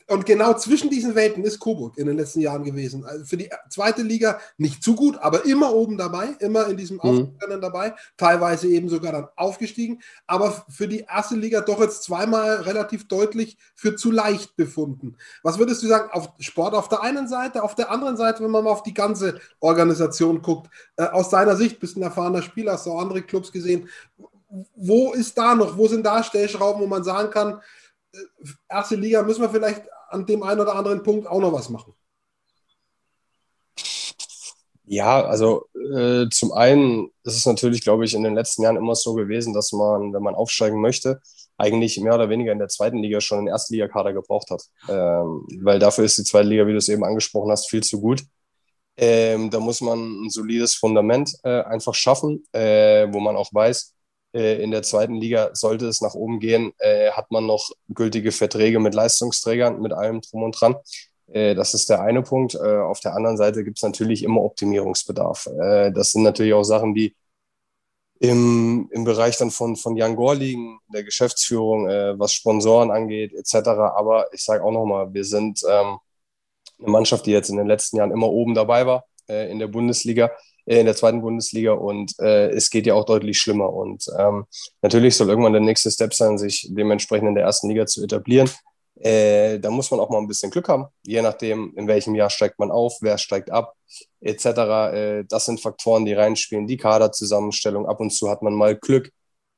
[0.09, 3.05] und genau zwischen diesen Welten ist Coburg in den letzten Jahren gewesen.
[3.05, 6.99] Also für die zweite Liga nicht zu gut, aber immer oben dabei, immer in diesem
[7.03, 7.37] mhm.
[7.61, 13.07] dabei, teilweise eben sogar dann aufgestiegen, aber für die erste Liga doch jetzt zweimal relativ
[13.07, 15.15] deutlich für zu leicht befunden.
[15.43, 18.51] Was würdest du sagen, auf Sport auf der einen Seite, auf der anderen Seite, wenn
[18.51, 22.73] man mal auf die ganze Organisation guckt, äh, aus deiner Sicht, bist ein erfahrener Spieler,
[22.73, 23.87] hast du auch andere Clubs gesehen,
[24.75, 27.61] wo ist da noch, wo sind da Stellschrauben, wo man sagen kann,
[28.11, 28.17] äh,
[28.67, 31.93] erste Liga müssen wir vielleicht an dem einen oder anderen Punkt auch noch was machen?
[34.91, 38.95] Ja, also äh, zum einen ist es natürlich, glaube ich, in den letzten Jahren immer
[38.95, 41.21] so gewesen, dass man, wenn man aufsteigen möchte,
[41.59, 44.63] eigentlich mehr oder weniger in der zweiten Liga schon einen Erstligakader gebraucht hat.
[44.87, 48.01] Ähm, weil dafür ist die zweite Liga, wie du es eben angesprochen hast, viel zu
[48.01, 48.23] gut.
[48.97, 53.93] Ähm, da muss man ein solides Fundament äh, einfach schaffen, äh, wo man auch weiß,
[54.31, 58.79] in der zweiten Liga sollte es nach oben gehen, äh, hat man noch gültige Verträge
[58.79, 60.75] mit Leistungsträgern, mit allem drum und dran.
[61.27, 62.55] Äh, das ist der eine Punkt.
[62.59, 65.49] Auf der anderen Seite gibt es natürlich immer Optimierungsbedarf.
[65.93, 67.15] Das sind natürlich auch Sachen, die
[68.19, 71.87] im, im Bereich dann von, von Jan Gore liegen, der Geschäftsführung,
[72.19, 73.69] was Sponsoren angeht, etc.
[73.69, 75.97] Aber ich sage auch nochmal, wir sind ähm,
[76.79, 80.31] eine Mannschaft, die jetzt in den letzten Jahren immer oben dabei war in der Bundesliga
[80.77, 83.73] in der zweiten Bundesliga und äh, es geht ja auch deutlich schlimmer.
[83.73, 84.45] Und ähm,
[84.83, 88.49] natürlich soll irgendwann der nächste Step sein, sich dementsprechend in der ersten Liga zu etablieren.
[88.99, 92.29] Äh, da muss man auch mal ein bisschen Glück haben, je nachdem, in welchem Jahr
[92.29, 93.73] steigt man auf, wer steigt ab,
[94.21, 94.45] etc.
[94.45, 97.87] Äh, das sind Faktoren, die reinspielen, die Kaderzusammenstellung.
[97.87, 99.11] Ab und zu hat man mal Glück,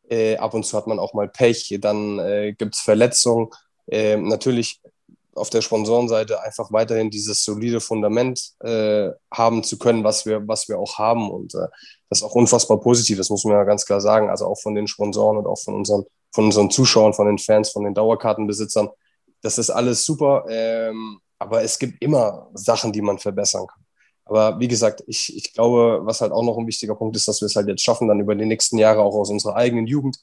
[0.10, 3.50] äh, ab und zu hat man auch mal Pech, dann äh, gibt es Verletzungen.
[3.88, 4.80] Äh, natürlich
[5.36, 10.68] auf der Sponsorenseite einfach weiterhin dieses solide Fundament äh, haben zu können, was wir, was
[10.68, 11.32] wir auch haben.
[11.32, 11.68] Und äh,
[12.10, 14.30] das ist auch unfassbar positiv, das muss man ja ganz klar sagen.
[14.30, 17.72] Also auch von den Sponsoren und auch von unseren, von unseren Zuschauern, von den Fans,
[17.72, 18.90] von den Dauerkartenbesitzern.
[19.42, 20.46] Das ist alles super.
[20.50, 23.84] Ähm, aber es gibt immer Sachen, die man verbessern kann.
[24.26, 27.42] Aber wie gesagt, ich, ich glaube, was halt auch noch ein wichtiger Punkt ist, dass
[27.42, 30.18] wir es halt jetzt schaffen, dann über die nächsten Jahre auch aus unserer eigenen Jugend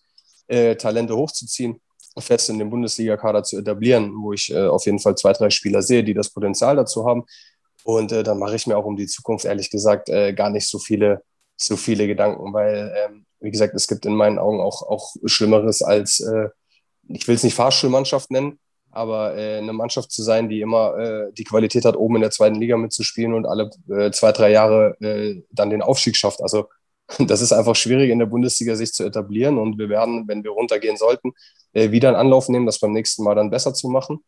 [0.47, 1.81] äh, Talente hochzuziehen
[2.21, 5.83] fest in den Bundesliga-Kader zu etablieren, wo ich äh, auf jeden Fall zwei, drei Spieler
[5.83, 7.25] sehe, die das Potenzial dazu haben.
[7.85, 10.69] Und äh, dann mache ich mir auch um die Zukunft ehrlich gesagt äh, gar nicht
[10.69, 11.23] so viele,
[11.57, 15.83] so viele Gedanken, weil, ähm, wie gesagt, es gibt in meinen Augen auch, auch Schlimmeres
[15.83, 16.49] als, äh,
[17.09, 18.59] ich will es nicht Fahrschulmannschaft nennen,
[18.91, 22.31] aber äh, eine Mannschaft zu sein, die immer äh, die Qualität hat, oben in der
[22.31, 23.71] zweiten Liga mitzuspielen und alle
[24.13, 26.43] zwei, drei Jahre dann den Aufstieg schafft.
[26.43, 26.69] Also
[27.19, 30.51] das ist einfach schwierig in der Bundesliga sich zu etablieren und wir werden, wenn wir
[30.51, 31.33] runtergehen sollten,
[31.73, 34.23] äh, wieder einen Anlauf nehmen, das beim nächsten Mal dann besser zu machen.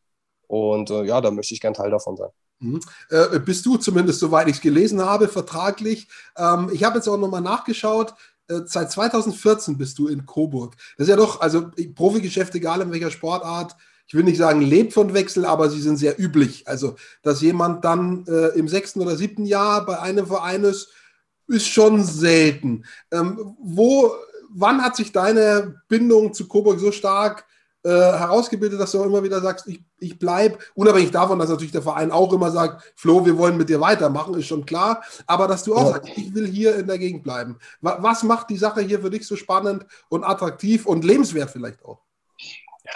[0.46, 2.30] Und äh, ja, da möchte ich gern Teil davon sein.
[2.58, 2.80] Mhm.
[3.10, 6.08] Äh, bist du zumindest, soweit ich es gelesen habe, vertraglich?
[6.36, 8.14] Ähm, ich habe jetzt auch nochmal nachgeschaut.
[8.48, 10.76] Äh, seit 2014 bist du in Coburg.
[10.96, 13.76] Das ist ja doch, also Profigeschäft, egal in welcher Sportart,
[14.08, 16.66] ich will nicht sagen, lebt von Wechsel, aber sie sind sehr üblich.
[16.66, 20.88] Also, dass jemand dann äh, im sechsten oder siebten Jahr bei einem Verein ist,
[21.50, 22.84] ist schon selten.
[23.12, 24.12] Ähm, wo,
[24.50, 27.44] wann hat sich deine Bindung zu Coburg so stark
[27.82, 31.72] äh, herausgebildet, dass du auch immer wieder sagst, ich, ich bleibe, unabhängig davon, dass natürlich
[31.72, 35.48] der Verein auch immer sagt, Flo, wir wollen mit dir weitermachen, ist schon klar, aber
[35.48, 35.92] dass du auch ja.
[35.92, 37.58] sagst, ich will hier in der Gegend bleiben.
[37.80, 42.00] Was macht die Sache hier für dich so spannend und attraktiv und lebenswert vielleicht auch?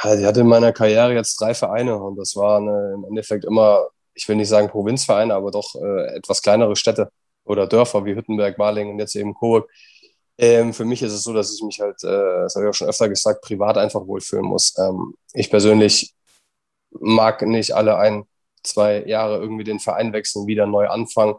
[0.02, 3.44] Ja, ich hatte in meiner Karriere jetzt drei Vereine und das waren äh, im Endeffekt
[3.44, 7.10] immer, ich will nicht sagen Provinzvereine, aber doch äh, etwas kleinere Städte
[7.44, 9.70] oder Dörfer wie Hüttenberg, Balingen und jetzt eben Coburg.
[10.36, 12.74] Ähm, für mich ist es so, dass ich mich halt, äh, das habe ich auch
[12.74, 14.74] schon öfter gesagt, privat einfach wohlfühlen muss.
[14.78, 16.12] Ähm, ich persönlich
[16.90, 18.24] mag nicht alle ein,
[18.62, 21.36] zwei Jahre irgendwie den Verein wechseln, wieder neu anfangen.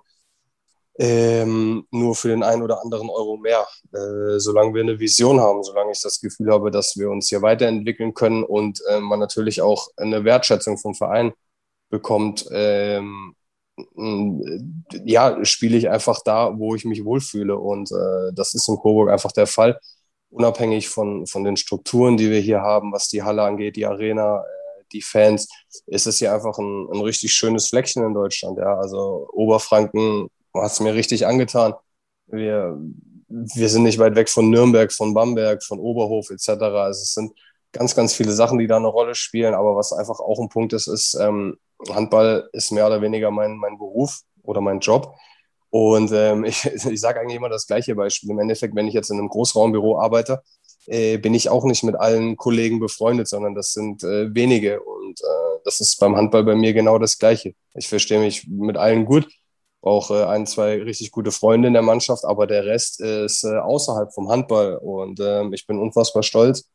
[0.97, 3.67] Ähm, nur für den einen oder anderen Euro mehr.
[3.91, 7.41] Äh, solange wir eine Vision haben, solange ich das Gefühl habe, dass wir uns hier
[7.41, 11.33] weiterentwickeln können und äh, man natürlich auch eine Wertschätzung vom Verein
[11.89, 13.34] bekommt, ähm,
[15.03, 17.57] ja, spiele ich einfach da, wo ich mich wohlfühle.
[17.57, 19.79] Und äh, das ist in Coburg einfach der Fall.
[20.29, 24.39] Unabhängig von, von den Strukturen, die wir hier haben, was die Halle angeht, die Arena,
[24.39, 25.47] äh, die Fans,
[25.87, 28.57] ist es hier einfach ein, ein richtig schönes Fleckchen in Deutschland.
[28.57, 28.77] Ja.
[28.77, 31.73] Also Oberfranken hat es mir richtig angetan.
[32.27, 32.77] Wir,
[33.27, 36.49] wir sind nicht weit weg von Nürnberg, von Bamberg, von Oberhof etc.
[36.49, 37.33] Also es sind
[37.73, 39.53] ganz, ganz viele Sachen, die da eine Rolle spielen.
[39.53, 41.57] Aber was einfach auch ein Punkt ist, ist, ähm,
[41.89, 45.15] Handball ist mehr oder weniger mein, mein Beruf oder mein Job.
[45.69, 48.29] Und ähm, ich, ich sage eigentlich immer das gleiche Beispiel.
[48.29, 50.41] Im Endeffekt, wenn ich jetzt in einem Großraumbüro arbeite,
[50.87, 54.81] äh, bin ich auch nicht mit allen Kollegen befreundet, sondern das sind äh, wenige.
[54.81, 57.55] Und äh, das ist beim Handball bei mir genau das Gleiche.
[57.73, 59.27] Ich verstehe mich mit allen gut,
[59.81, 63.57] brauche äh, ein, zwei richtig gute Freunde in der Mannschaft, aber der Rest ist äh,
[63.57, 64.77] außerhalb vom Handball.
[64.77, 66.69] Und ähm, ich bin unfassbar stolz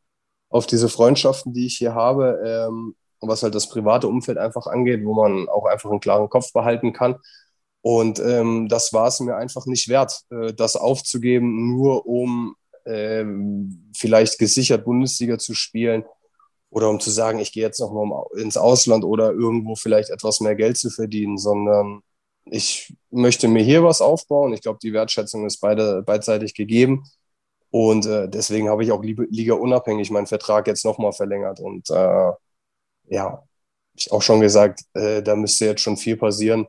[0.49, 2.39] auf diese Freundschaften, die ich hier habe.
[2.45, 6.51] Ähm, was halt das private Umfeld einfach angeht, wo man auch einfach einen klaren Kopf
[6.53, 7.15] behalten kann.
[7.81, 12.55] Und ähm, das war es mir einfach nicht wert, äh, das aufzugeben, nur um
[12.85, 16.03] ähm, vielleicht gesichert Bundesliga zu spielen
[16.69, 20.41] oder um zu sagen, ich gehe jetzt noch mal ins Ausland oder irgendwo vielleicht etwas
[20.41, 22.01] mehr Geld zu verdienen, sondern
[22.45, 24.53] ich möchte mir hier was aufbauen.
[24.53, 27.03] Ich glaube, die Wertschätzung ist beide, beidseitig gegeben.
[27.71, 31.59] Und äh, deswegen habe ich auch Liga unabhängig meinen Vertrag jetzt nochmal verlängert.
[31.59, 32.31] Und äh,
[33.11, 33.43] ja,
[33.95, 36.67] ich auch schon gesagt, äh, da müsste jetzt schon viel passieren,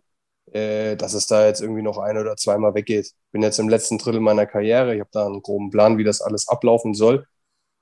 [0.52, 3.06] äh, dass es da jetzt irgendwie noch ein oder zweimal weggeht.
[3.08, 6.04] Ich bin jetzt im letzten Drittel meiner Karriere, ich habe da einen groben Plan, wie
[6.04, 7.26] das alles ablaufen soll.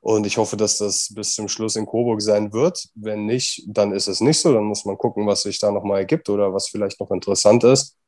[0.01, 2.89] Und ich hoffe, dass das bis zum Schluss in Coburg sein wird.
[2.95, 4.53] Wenn nicht, dann ist es nicht so.
[4.55, 7.99] Dann muss man gucken, was sich da nochmal ergibt oder was vielleicht noch interessant ist.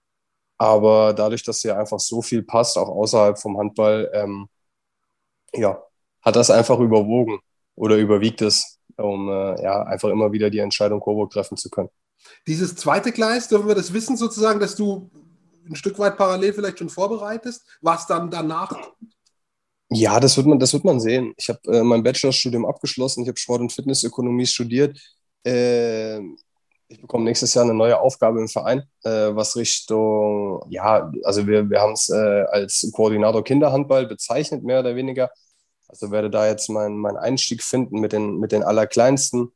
[0.58, 4.48] Aber dadurch, dass hier einfach so viel passt, auch außerhalb vom Handball, ähm,
[5.54, 5.82] ja,
[6.22, 7.40] hat das einfach überwogen
[7.74, 11.88] oder überwiegt es, um äh, ja, einfach immer wieder die Entscheidung Coburg treffen zu können.
[12.46, 15.11] Dieses zweite Gleis, dürfen wir das wissen sozusagen, dass du
[15.68, 18.74] ein Stück weit parallel vielleicht schon vorbereitest, was dann danach
[19.94, 21.35] ja, das wird man, das wird man sehen.
[21.37, 24.98] Ich habe äh, mein Bachelorstudium abgeschlossen, ich habe Sport- und Fitnessökonomie studiert.
[25.44, 26.18] Äh,
[26.88, 31.68] ich bekomme nächstes Jahr eine neue Aufgabe im Verein, äh, was Richtung, ja, also wir,
[31.68, 35.31] wir haben es äh, als Koordinator Kinderhandball bezeichnet, mehr oder weniger.
[35.88, 39.52] Also werde da jetzt meinen mein Einstieg finden mit den, mit den Allerkleinsten.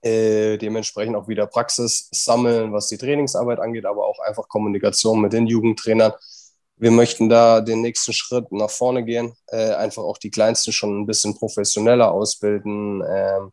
[0.00, 5.32] Äh, dementsprechend auch wieder Praxis sammeln, was die Trainingsarbeit angeht, aber auch einfach Kommunikation mit
[5.32, 6.12] den Jugendtrainern.
[6.76, 11.00] Wir möchten da den nächsten Schritt nach vorne gehen, äh, einfach auch die Kleinsten schon
[11.00, 13.02] ein bisschen professioneller ausbilden.
[13.08, 13.50] Ähm,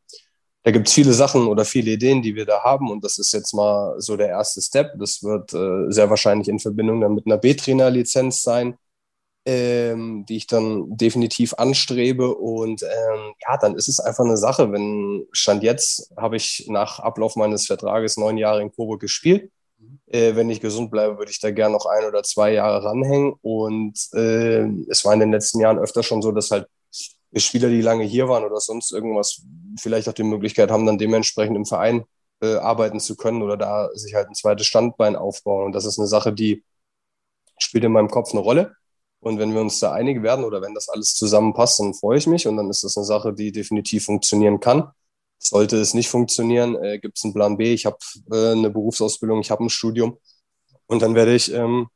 [0.62, 3.34] da gibt es viele Sachen oder viele Ideen, die wir da haben und das ist
[3.34, 4.93] jetzt mal so der erste Step.
[4.99, 8.77] Das wird äh, sehr wahrscheinlich in Verbindung dann mit einer B-Trainer-Lizenz sein
[9.45, 12.36] ähm, die ich dann definitiv anstrebe.
[12.36, 14.71] Und ähm, ja, dann ist es einfach eine Sache.
[14.71, 19.51] Wenn Stand jetzt habe ich nach Ablauf meines Vertrages neun Jahre in Coburg gespielt.
[20.08, 23.34] Äh, wenn ich gesund bleibe, würde ich da gerne noch ein oder zwei Jahre ranhängen.
[23.41, 26.67] Und äh, es war in den letzten Jahren öfter schon so, dass halt
[27.38, 29.43] Spieler, die lange hier waren oder sonst irgendwas,
[29.79, 32.05] vielleicht auch die Möglichkeit haben, dann dementsprechend im Verein
[32.41, 35.65] äh, arbeiten zu können oder da sich halt ein zweites Standbein aufbauen.
[35.65, 36.63] Und das ist eine Sache, die
[37.58, 38.75] spielt in meinem Kopf eine Rolle.
[39.26, 42.28] Und wenn wir uns da einig werden oder wenn das alles zusammenpasst, dann freue ich
[42.28, 44.92] mich und dann ist das eine Sache, die definitiv funktionieren kann.
[45.40, 47.74] Sollte es nicht funktionieren, äh, gibt es einen Plan B.
[47.74, 47.98] Ich habe
[48.32, 50.20] äh, eine Berufsausbildung, ich habe ein Studium
[50.86, 51.88] und dann werde ich ähm,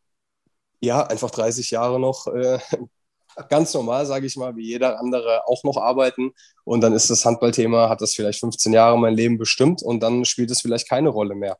[0.79, 2.57] ja einfach 30 Jahre noch äh,
[3.49, 6.31] ganz normal, sage ich mal, wie jeder andere auch noch arbeiten.
[6.63, 10.25] Und dann ist das Handballthema, hat das vielleicht 15 Jahre mein Leben bestimmt und dann
[10.25, 11.59] spielt es vielleicht keine Rolle mehr.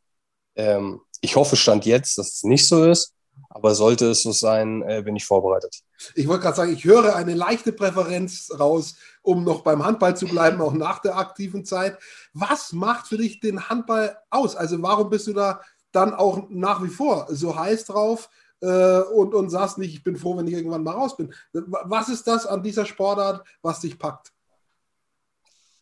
[0.55, 3.13] Ähm, ich hoffe, Stand jetzt, dass es nicht so ist.
[3.49, 5.81] Aber sollte es so sein, äh, bin ich vorbereitet.
[6.15, 10.27] Ich wollte gerade sagen, ich höre eine leichte Präferenz raus, um noch beim Handball zu
[10.27, 11.97] bleiben, auch nach der aktiven Zeit.
[12.33, 14.55] Was macht für dich den Handball aus?
[14.55, 18.29] Also warum bist du da dann auch nach wie vor so heiß drauf
[18.61, 21.33] äh, und, und sagst nicht, ich bin froh, wenn ich irgendwann mal raus bin?
[21.53, 24.31] Was ist das an dieser Sportart, was dich packt?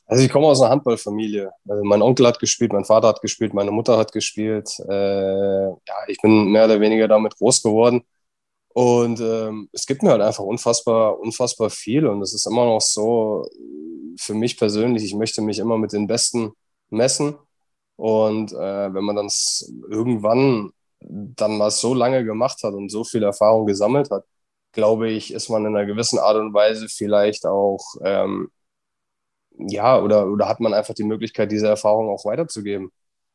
[0.08, 1.52] Also ich komme aus einer Handballfamilie.
[1.68, 4.70] Also mein Onkel hat gespielt, mein Vater hat gespielt, meine Mutter hat gespielt.
[4.90, 8.04] Äh, ja, ich bin mehr oder weniger damit groß geworden.
[8.70, 12.08] Und ähm, es gibt mir halt einfach unfassbar, unfassbar viel.
[12.08, 13.46] Und es ist immer noch so,
[14.20, 16.52] für mich persönlich, ich möchte mich immer mit den Besten
[16.90, 17.36] messen.
[17.98, 19.30] Und äh, wenn man dann
[19.90, 24.26] irgendwann dann mal so lange gemacht hat und so viel Erfahrung gesammelt hat,
[24.72, 28.50] glaube ich, ist man in einer gewissen Art und Weise vielleicht auch ähm,
[29.58, 32.92] ja, oder, oder hat man einfach die Möglichkeit, diese Erfahrung auch weiterzugeben.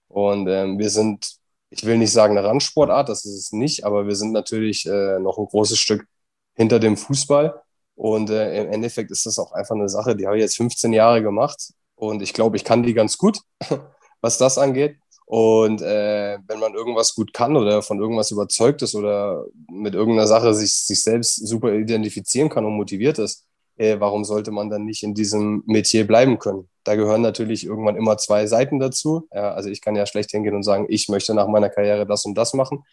[0.09, 1.37] Und ähm, wir sind,
[1.71, 5.19] ich will nicht sagen eine Randsportart, das ist es nicht, aber wir sind natürlich äh,
[5.19, 6.07] noch ein großes Stück
[6.55, 7.61] hinter dem Fußball.
[7.95, 10.93] Und äh, im Endeffekt ist das auch einfach eine Sache, die habe ich jetzt 15
[10.93, 13.39] Jahre gemacht und ich glaube, ich kann die ganz gut,
[14.21, 14.97] was das angeht.
[15.27, 20.27] Und äh, wenn man irgendwas gut kann oder von irgendwas überzeugt ist oder mit irgendeiner
[20.27, 23.47] Sache sich, sich selbst super identifizieren kann und motiviert ist,
[23.83, 26.69] äh, warum sollte man dann nicht in diesem Metier bleiben können?
[26.85, 29.27] Da gehören natürlich irgendwann immer zwei Seiten dazu.
[29.33, 32.25] Ja, also ich kann ja schlecht hingehen und sagen, ich möchte nach meiner Karriere das
[32.25, 32.85] und das machen,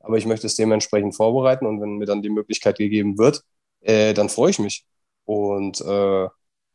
[0.00, 3.42] aber ich möchte es dementsprechend vorbereiten und wenn mir dann die Möglichkeit gegeben wird,
[3.80, 4.86] äh, dann freue ich mich.
[5.24, 6.28] Und äh,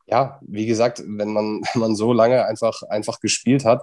[0.06, 3.82] ja, wie gesagt, wenn man, wenn man so lange einfach, einfach gespielt hat,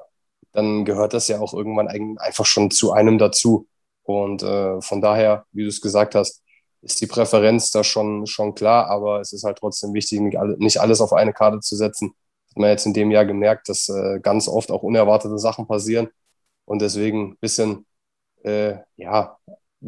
[0.51, 1.87] dann gehört das ja auch irgendwann
[2.19, 3.67] einfach schon zu einem dazu.
[4.03, 6.43] Und äh, von daher, wie du es gesagt hast,
[6.81, 10.21] ist die Präferenz da schon, schon klar, aber es ist halt trotzdem wichtig,
[10.57, 12.13] nicht alles auf eine Karte zu setzen.
[12.49, 16.09] Hat man jetzt in dem Jahr gemerkt, dass äh, ganz oft auch unerwartete Sachen passieren
[16.65, 17.85] und deswegen ein bisschen,
[18.43, 19.37] äh, ja,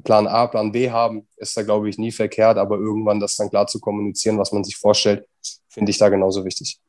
[0.03, 3.49] Plan A, Plan B haben, ist da, glaube ich, nie verkehrt, aber irgendwann das dann
[3.49, 5.27] klar zu kommunizieren, was man sich vorstellt,
[5.69, 6.79] finde ich da genauso wichtig.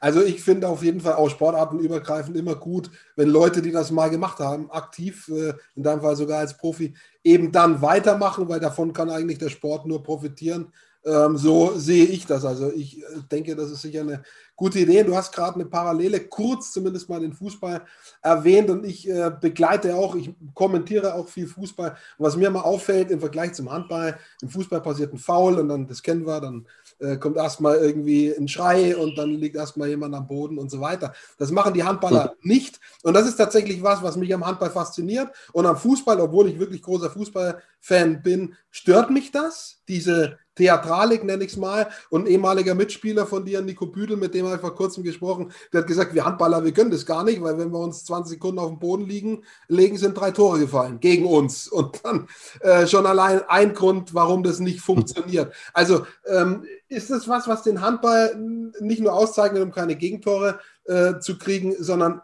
[0.00, 4.10] Also ich finde auf jeden Fall auch sportartenübergreifend immer gut, wenn Leute, die das mal
[4.10, 8.92] gemacht haben, aktiv, äh, in deinem Fall sogar als Profi, eben dann weitermachen, weil davon
[8.92, 10.72] kann eigentlich der Sport nur profitieren.
[11.06, 12.44] Ähm, so sehe ich das.
[12.44, 14.22] Also ich äh, denke, das ist sicher eine
[14.56, 15.04] gute Idee.
[15.04, 17.82] Du hast gerade eine Parallele, kurz zumindest mal den Fußball
[18.22, 21.96] erwähnt und ich äh, begleite auch, ich kommentiere auch viel Fußball.
[22.18, 25.86] Was mir mal auffällt im Vergleich zum Handball, im Fußball passiert ein Foul und dann,
[25.86, 26.66] das kennen wir, dann
[26.98, 30.80] äh, kommt erstmal irgendwie ein Schrei und dann liegt erstmal jemand am Boden und so
[30.80, 31.12] weiter.
[31.38, 32.80] Das machen die Handballer nicht.
[33.02, 35.28] Und das ist tatsächlich was, was mich am Handball fasziniert.
[35.52, 41.44] Und am Fußball, obwohl ich wirklich großer Fußballfan bin, stört mich das, diese Theatralik, nenne
[41.44, 41.88] ich es mal.
[42.10, 45.52] Und ein ehemaliger Mitspieler von dir, Nico Büdel, mit dem habe ich vor kurzem gesprochen,
[45.72, 48.34] der hat gesagt, wir Handballer, wir können das gar nicht, weil wenn wir uns 20
[48.34, 51.68] Sekunden auf dem Boden liegen, legen, sind drei Tore gefallen gegen uns.
[51.68, 52.26] Und dann
[52.60, 55.54] äh, schon allein ein Grund, warum das nicht funktioniert.
[55.72, 58.34] Also ähm, ist das was, was den Handball
[58.80, 62.22] nicht nur auszeichnet, um keine Gegentore äh, zu kriegen, sondern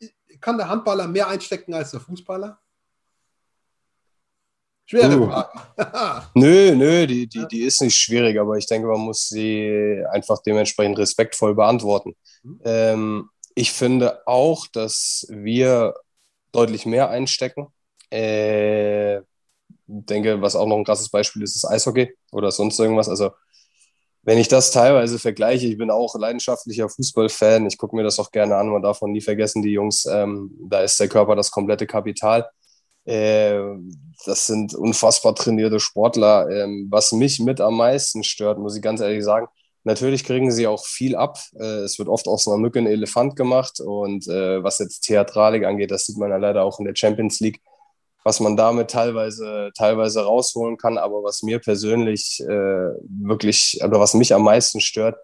[0.00, 0.08] äh,
[0.40, 2.58] kann der Handballer mehr einstecken als der Fußballer?
[4.92, 5.26] Schwere uh.
[5.26, 6.26] Frage.
[6.34, 10.42] nö, nö, die, die, die ist nicht schwierig, aber ich denke, man muss sie einfach
[10.42, 12.14] dementsprechend respektvoll beantworten.
[12.42, 12.60] Mhm.
[12.64, 15.94] Ähm, ich finde auch, dass wir
[16.52, 17.68] deutlich mehr einstecken.
[18.10, 19.22] Äh,
[19.86, 23.08] denke, was auch noch ein krasses Beispiel ist, ist Eishockey oder sonst irgendwas.
[23.08, 23.30] Also,
[24.24, 28.30] wenn ich das teilweise vergleiche, ich bin auch leidenschaftlicher Fußballfan, ich gucke mir das auch
[28.30, 31.50] gerne an, man darf auch nie vergessen, die Jungs, ähm, da ist der Körper das
[31.50, 32.46] komplette Kapital.
[33.04, 33.58] Äh,
[34.24, 36.48] das sind unfassbar trainierte Sportler.
[36.50, 39.48] Ähm, was mich mit am meisten stört, muss ich ganz ehrlich sagen,
[39.84, 41.38] natürlich kriegen sie auch viel ab.
[41.58, 43.80] Äh, es wird oft aus einer Mücke ein Elefant gemacht.
[43.80, 47.40] Und äh, was jetzt Theatralik angeht, das sieht man ja leider auch in der Champions
[47.40, 47.60] League,
[48.24, 50.98] was man damit teilweise, teilweise rausholen kann.
[50.98, 55.16] Aber was mir persönlich äh, wirklich, oder was mich am meisten stört,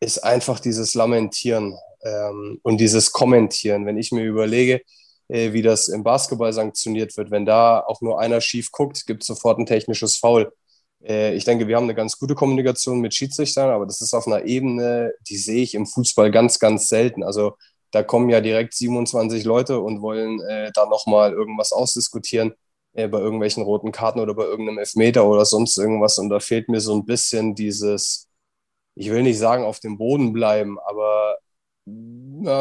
[0.00, 3.84] ist einfach dieses Lamentieren ähm, und dieses Kommentieren.
[3.84, 4.80] Wenn ich mir überlege,
[5.28, 7.30] wie das im Basketball sanktioniert wird.
[7.30, 10.52] Wenn da auch nur einer schief guckt, gibt es sofort ein technisches Foul.
[11.02, 14.26] Äh, ich denke, wir haben eine ganz gute Kommunikation mit Schiedsrichtern, aber das ist auf
[14.26, 17.22] einer Ebene, die sehe ich im Fußball ganz, ganz selten.
[17.22, 17.56] Also
[17.90, 22.54] da kommen ja direkt 27 Leute und wollen äh, da nochmal irgendwas ausdiskutieren
[22.92, 26.18] äh, bei irgendwelchen roten Karten oder bei irgendeinem Elfmeter oder sonst irgendwas.
[26.18, 28.28] Und da fehlt mir so ein bisschen dieses,
[28.94, 31.38] ich will nicht sagen auf dem Boden bleiben, aber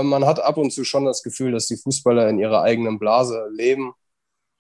[0.04, 3.48] man hat ab und zu schon das Gefühl, dass die Fußballer in ihrer eigenen Blase
[3.52, 3.94] leben.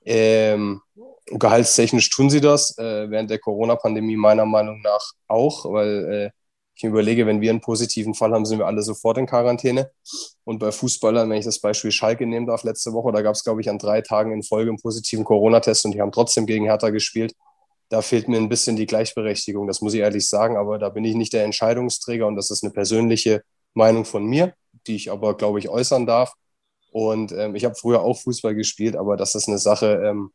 [0.05, 0.81] Ähm,
[1.25, 6.31] gehaltstechnisch tun sie das, äh, während der Corona-Pandemie meiner Meinung nach auch, weil äh,
[6.79, 9.89] Ich überlege, wenn wir einen positiven Fall haben, sind wir alle sofort in Quarantäne.
[10.43, 13.43] Und bei Fußballern, wenn ich das Beispiel Schalke nehmen darf, letzte Woche, da gab es,
[13.43, 16.65] glaube ich, an drei Tagen in Folge einen positiven Corona-Test und die haben trotzdem gegen
[16.65, 17.33] Hertha gespielt.
[17.89, 21.03] Da fehlt mir ein bisschen die Gleichberechtigung, das muss ich ehrlich sagen, aber da bin
[21.03, 23.41] ich nicht der Entscheidungsträger und das ist eine persönliche
[23.77, 24.53] Meinung von mir,
[24.87, 26.33] die ich aber, glaube ich, äußern darf.
[26.91, 30.31] Und ähm, ich habe früher auch Fußball gespielt, aber das ist eine Sache, ähm,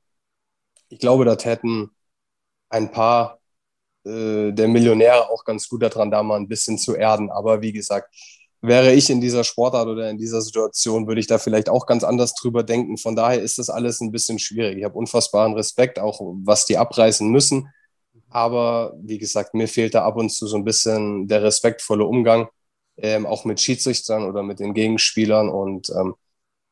[0.88, 1.90] ich glaube, da täten
[2.68, 3.40] ein paar
[4.04, 7.30] äh, der Millionäre auch ganz gut daran, da mal ein bisschen zu erden.
[7.30, 8.14] Aber wie gesagt,
[8.60, 12.04] wäre ich in dieser Sportart oder in dieser Situation, würde ich da vielleicht auch ganz
[12.04, 12.96] anders drüber denken.
[12.98, 14.78] Von daher ist das alles ein bisschen schwierig.
[14.78, 17.68] Ich habe unfassbaren Respekt, auch was die abreißen müssen.
[18.30, 22.48] Aber wie gesagt, mir fehlt da ab und zu so ein bisschen der respektvolle Umgang,
[22.96, 25.48] ähm, auch mit Schiedsrichtern oder mit den Gegenspielern.
[25.48, 26.14] Und ähm,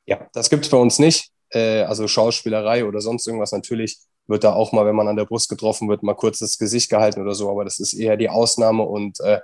[0.06, 1.30] ja, das gibt es bei uns nicht.
[1.50, 5.24] Äh, also Schauspielerei oder sonst irgendwas natürlich wird da auch mal, wenn man an der
[5.24, 8.30] Brust getroffen wird, mal kurz das Gesicht gehalten oder so, aber das ist eher die
[8.30, 9.40] Ausnahme und äh,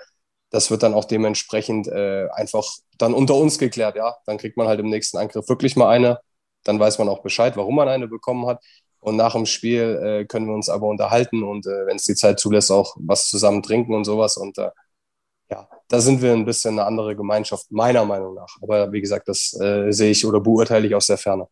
[0.50, 2.64] das wird dann auch dementsprechend äh, einfach
[2.98, 4.16] dann unter uns geklärt, ja.
[4.26, 6.20] Dann kriegt man halt im nächsten Angriff wirklich mal eine,
[6.64, 8.62] dann weiß man auch Bescheid, warum man eine bekommen hat.
[9.00, 12.14] Und nach dem Spiel äh, können wir uns aber unterhalten und äh, wenn es die
[12.14, 14.36] Zeit zulässt, auch was zusammen trinken und sowas.
[14.36, 14.70] Und äh,
[15.50, 18.56] ja, da sind wir ein bisschen eine andere Gemeinschaft, meiner Meinung nach.
[18.62, 21.46] Aber wie gesagt, das äh, sehe ich oder beurteile ich aus der Ferne.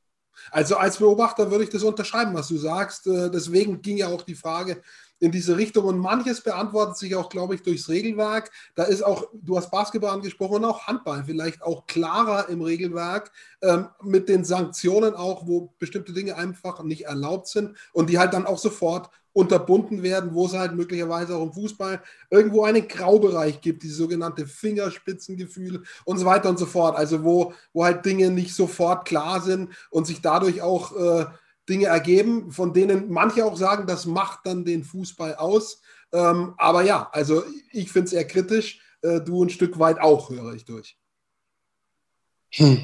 [0.50, 3.06] Also als Beobachter würde ich das unterschreiben, was du sagst.
[3.06, 4.82] Äh, deswegen ging ja auch die Frage
[5.20, 8.50] in diese Richtung und manches beantwortet sich auch, glaube ich, durchs Regelwerk.
[8.74, 13.30] Da ist auch, du hast Basketball angesprochen und auch Handball vielleicht auch klarer im Regelwerk
[13.62, 18.34] ähm, mit den Sanktionen auch, wo bestimmte Dinge einfach nicht erlaubt sind und die halt
[18.34, 22.00] dann auch sofort unterbunden werden, wo es halt möglicherweise auch im Fußball
[22.30, 26.96] irgendwo einen Graubereich gibt, die sogenannte Fingerspitzengefühl und so weiter und so fort.
[26.96, 31.26] Also wo, wo halt Dinge nicht sofort klar sind und sich dadurch auch äh,
[31.68, 35.80] Dinge ergeben, von denen manche auch sagen, das macht dann den Fußball aus.
[36.12, 37.42] Ähm, aber ja, also
[37.72, 38.80] ich finde es eher kritisch.
[39.02, 40.96] Äh, du ein Stück weit auch, höre ich durch.
[42.50, 42.82] Hm.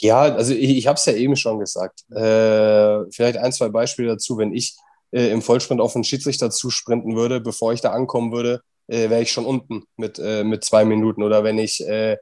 [0.00, 2.04] Ja, also ich, ich habe es ja eben schon gesagt.
[2.10, 4.36] Äh, vielleicht ein, zwei Beispiele dazu.
[4.36, 4.76] Wenn ich
[5.12, 9.22] äh, im Vollsprint auf einen Schiedsrichter zusprinten würde, bevor ich da ankommen würde, äh, wäre
[9.22, 11.22] ich schon unten mit, äh, mit zwei Minuten.
[11.22, 12.16] Oder wenn ich äh,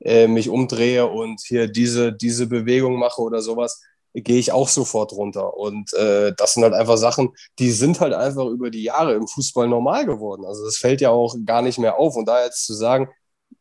[0.00, 3.82] mich umdrehe und hier diese, diese Bewegung mache oder sowas,
[4.22, 5.56] gehe ich auch sofort runter.
[5.56, 9.26] Und äh, das sind halt einfach Sachen, die sind halt einfach über die Jahre im
[9.26, 10.44] Fußball normal geworden.
[10.44, 12.16] Also das fällt ja auch gar nicht mehr auf.
[12.16, 13.08] Und da jetzt zu sagen,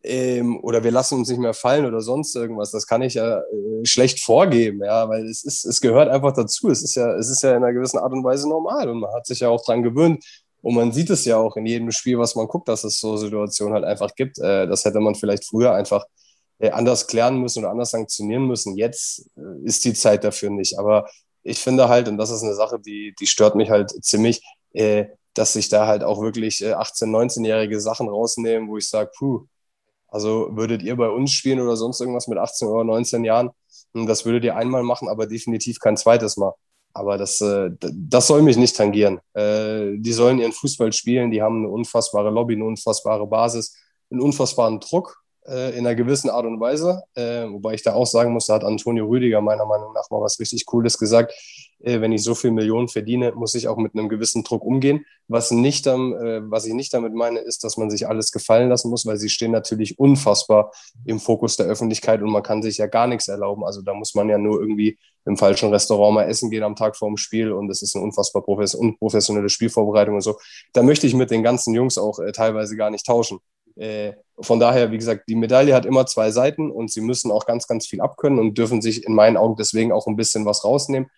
[0.04, 3.40] ähm, oder wir lassen uns nicht mehr fallen oder sonst irgendwas, das kann ich ja
[3.40, 6.70] äh, schlecht vorgeben, ja, weil es ist, es gehört einfach dazu.
[6.70, 9.14] Es ist ja, es ist ja in einer gewissen Art und Weise normal und man
[9.14, 10.24] hat sich ja auch dran gewöhnt.
[10.62, 13.16] Und man sieht es ja auch in jedem Spiel, was man guckt, dass es so
[13.16, 14.40] Situationen halt einfach gibt.
[14.40, 16.06] Äh, das hätte man vielleicht früher einfach
[16.60, 18.76] anders klären müssen oder anders sanktionieren müssen.
[18.76, 20.80] Jetzt äh, ist die Zeit dafür nicht.
[20.80, 21.08] Aber
[21.44, 24.42] ich finde halt, und das ist eine Sache, die, die stört mich halt ziemlich,
[24.74, 29.46] äh, dass sich da halt auch wirklich 18-, 19-jährige Sachen rausnehmen, wo ich sage, puh,
[30.08, 33.52] also würdet ihr bei uns spielen oder sonst irgendwas mit 18 oder 19 Jahren,
[33.94, 36.54] hm, das würdet ihr einmal machen, aber definitiv kein zweites Mal.
[36.94, 39.20] Aber das, das soll mich nicht tangieren.
[39.36, 43.76] Die sollen ihren Fußball spielen, die haben eine unfassbare Lobby, eine unfassbare Basis,
[44.10, 47.04] einen unfassbaren Druck äh, in einer gewissen Art und Weise.
[47.16, 50.22] Äh, wobei ich da auch sagen muss, da hat Antonio Rüdiger meiner Meinung nach mal
[50.22, 51.34] was richtig Cooles gesagt.
[51.80, 55.06] Äh, wenn ich so viel Millionen verdiene, muss ich auch mit einem gewissen Druck umgehen.
[55.28, 58.90] Was, nicht, äh, was ich nicht damit meine, ist, dass man sich alles gefallen lassen
[58.90, 60.72] muss, weil sie stehen natürlich unfassbar
[61.06, 63.64] im Fokus der Öffentlichkeit und man kann sich ja gar nichts erlauben.
[63.64, 66.96] Also da muss man ja nur irgendwie im falschen Restaurant mal essen gehen am Tag
[66.96, 70.38] vor dem Spiel und es ist eine unfassbar unprofessionelle Spielvorbereitung und so.
[70.74, 73.40] Da möchte ich mit den ganzen Jungs auch äh, teilweise gar nicht tauschen.
[73.78, 77.46] Äh, von daher, wie gesagt, die Medaille hat immer zwei Seiten und sie müssen auch
[77.46, 80.64] ganz, ganz viel abkönnen und dürfen sich in meinen Augen deswegen auch ein bisschen was
[80.64, 81.10] rausnehmen.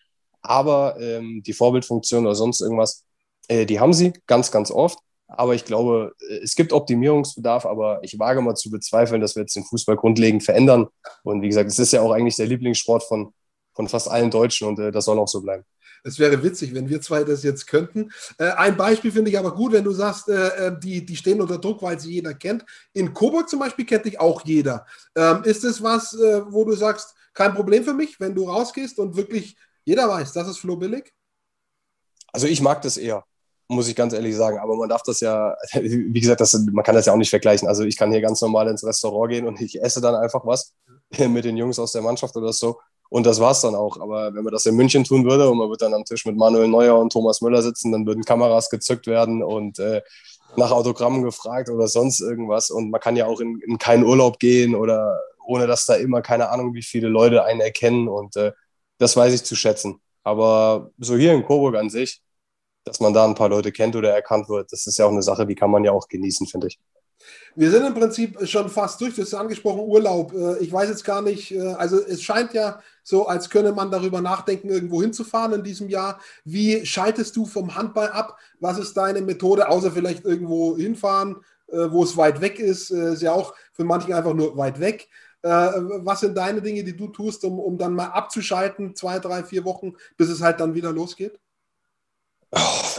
[0.42, 3.06] Aber ähm, die Vorbildfunktion oder sonst irgendwas,
[3.50, 5.00] äh, die haben sie ganz, ganz oft.
[5.28, 9.42] Aber ich glaube, äh, es gibt Optimierungsbedarf, aber ich wage mal zu bezweifeln, dass wir
[9.42, 10.88] jetzt den Fußball grundlegend verändern.
[11.24, 13.34] Und wie gesagt, es ist ja auch eigentlich der Lieblingssport von,
[13.80, 15.64] von fast allen Deutschen und äh, das soll auch so bleiben.
[16.04, 18.12] Es wäre witzig, wenn wir zwei das jetzt könnten.
[18.38, 21.40] Äh, ein Beispiel finde ich aber gut, wenn du sagst, äh, äh, die, die stehen
[21.40, 22.66] unter Druck, weil sie jeder kennt.
[22.92, 24.86] In Coburg zum Beispiel kennt dich auch jeder.
[25.16, 29.00] Ähm, ist es was, äh, wo du sagst, kein Problem für mich, wenn du rausgehst
[29.00, 29.56] und wirklich
[29.86, 31.14] jeder weiß, das ist Flo Billig?
[32.34, 33.24] Also ich mag das eher,
[33.70, 34.58] muss ich ganz ehrlich sagen.
[34.60, 37.70] Aber man darf das ja, wie gesagt, das, man kann das ja auch nicht vergleichen.
[37.70, 40.74] Also ich kann hier ganz normal ins Restaurant gehen und ich esse dann einfach was
[41.18, 42.78] mit den Jungs aus der Mannschaft oder so.
[43.10, 44.00] Und das war's dann auch.
[44.00, 46.38] Aber wenn man das in München tun würde und man würde dann am Tisch mit
[46.38, 50.02] Manuel Neuer und Thomas Müller sitzen, dann würden Kameras gezückt werden und äh,
[50.56, 52.70] nach Autogrammen gefragt oder sonst irgendwas.
[52.70, 56.22] Und man kann ja auch in, in, keinen Urlaub gehen oder ohne dass da immer
[56.22, 58.08] keine Ahnung, wie viele Leute einen erkennen.
[58.08, 58.52] Und äh,
[59.00, 60.00] das weiß ich zu schätzen.
[60.24, 62.22] Aber so hier in Coburg an sich,
[62.84, 65.24] dass man da ein paar Leute kennt oder erkannt wird, das ist ja auch eine
[65.24, 66.80] Sache, die kann man ja auch genießen, finde ich.
[67.56, 69.16] Wir sind im Prinzip schon fast durch.
[69.16, 70.34] Du hast angesprochen, Urlaub.
[70.34, 73.92] Äh, ich weiß jetzt gar nicht, äh, also es scheint ja so, als könne man
[73.92, 76.20] darüber nachdenken, irgendwo hinzufahren in diesem Jahr.
[76.46, 78.38] Wie schaltest du vom Handball ab?
[78.60, 82.92] Was ist deine Methode, außer vielleicht irgendwo hinfahren, äh, wo es weit weg ist?
[82.92, 85.10] Ist ja auch für manchen einfach nur weit weg.
[85.42, 89.64] Was sind deine Dinge, die du tust, um, um dann mal abzuschalten, zwei, drei, vier
[89.64, 91.40] Wochen, bis es halt dann wieder losgeht?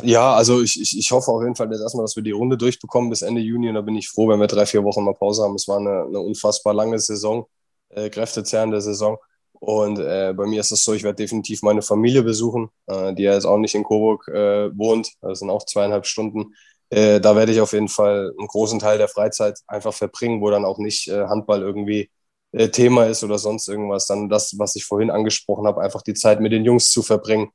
[0.02, 2.56] Ja, also ich, ich, ich hoffe auf jeden Fall dass erstmal, dass wir die Runde
[2.56, 5.14] durchbekommen bis Ende Juni und da bin ich froh, wenn wir drei, vier Wochen mal
[5.14, 5.54] Pause haben.
[5.54, 7.46] Es war eine, eine unfassbar lange Saison,
[7.90, 9.18] äh, kräftezehrende Saison.
[9.52, 13.24] Und äh, bei mir ist es so, ich werde definitiv meine Familie besuchen, äh, die
[13.24, 15.10] ja jetzt auch nicht in Coburg äh, wohnt.
[15.20, 16.54] Das sind auch zweieinhalb Stunden.
[16.88, 20.50] Äh, da werde ich auf jeden Fall einen großen Teil der Freizeit einfach verbringen, wo
[20.50, 22.10] dann auch nicht äh, Handball irgendwie
[22.52, 24.06] äh, Thema ist oder sonst irgendwas.
[24.06, 27.50] Dann das, was ich vorhin angesprochen habe, einfach die Zeit mit den Jungs zu verbringen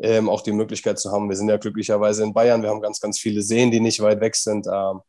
[0.00, 1.28] ähm, auch die Möglichkeit zu haben.
[1.28, 4.20] Wir sind ja glücklicherweise in Bayern, wir haben ganz, ganz viele Seen, die nicht weit
[4.20, 4.66] weg sind.
[4.66, 5.00] Ähm,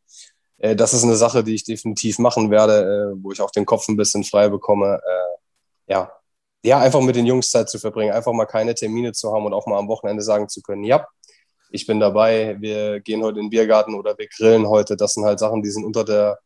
[0.58, 3.66] äh, das ist eine Sache, die ich definitiv machen werde, äh, wo ich auch den
[3.66, 5.00] Kopf ein bisschen frei bekomme.
[5.04, 6.12] Äh, ja.
[6.64, 9.54] ja, einfach mit den Jungs Zeit zu verbringen, einfach mal keine Termine zu haben und
[9.54, 11.08] auch mal am Wochenende sagen zu können, ja,
[11.72, 14.98] ich bin dabei, wir gehen heute in den Biergarten oder wir grillen heute.
[14.98, 16.40] Das sind halt Sachen, die sind unter der,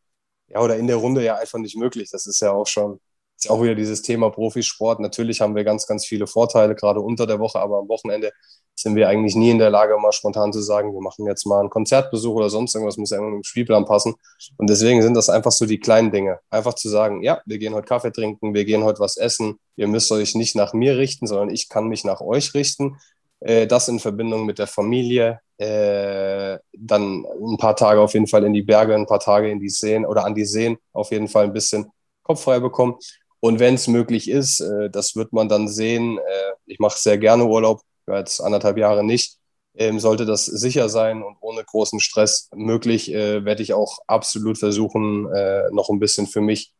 [0.48, 2.10] ja, oder in der Runde ja einfach nicht möglich.
[2.10, 3.00] Das ist ja auch schon,
[3.36, 5.00] ist auch wieder dieses Thema Profisport.
[5.00, 8.32] Natürlich haben wir ganz, ganz viele Vorteile, gerade unter der Woche, aber am Wochenende
[8.78, 11.60] sind wir eigentlich nie in der Lage, mal spontan zu sagen, wir machen jetzt mal
[11.60, 14.14] einen Konzertbesuch oder sonst irgendwas, muss ja immer im Spielplan passen.
[14.58, 16.40] Und deswegen sind das einfach so die kleinen Dinge.
[16.50, 19.88] Einfach zu sagen, ja, wir gehen heute Kaffee trinken, wir gehen heute was essen, ihr
[19.88, 22.98] müsst euch nicht nach mir richten, sondern ich kann mich nach euch richten.
[23.40, 28.44] Äh, das in Verbindung mit der Familie, äh, dann ein paar Tage auf jeden Fall
[28.44, 31.28] in die Berge, ein paar Tage in die Seen oder an die Seen auf jeden
[31.28, 31.90] Fall ein bisschen
[32.22, 32.96] Kopf frei bekommen
[33.40, 36.18] und wenn es möglich ist, äh, das wird man dann sehen.
[36.18, 39.38] Äh, ich mache sehr gerne Urlaub, jetzt anderthalb Jahre nicht.
[39.78, 44.58] Ähm, sollte das sicher sein und ohne großen Stress möglich, äh, werde ich auch absolut
[44.58, 46.72] versuchen, äh, noch ein bisschen für mich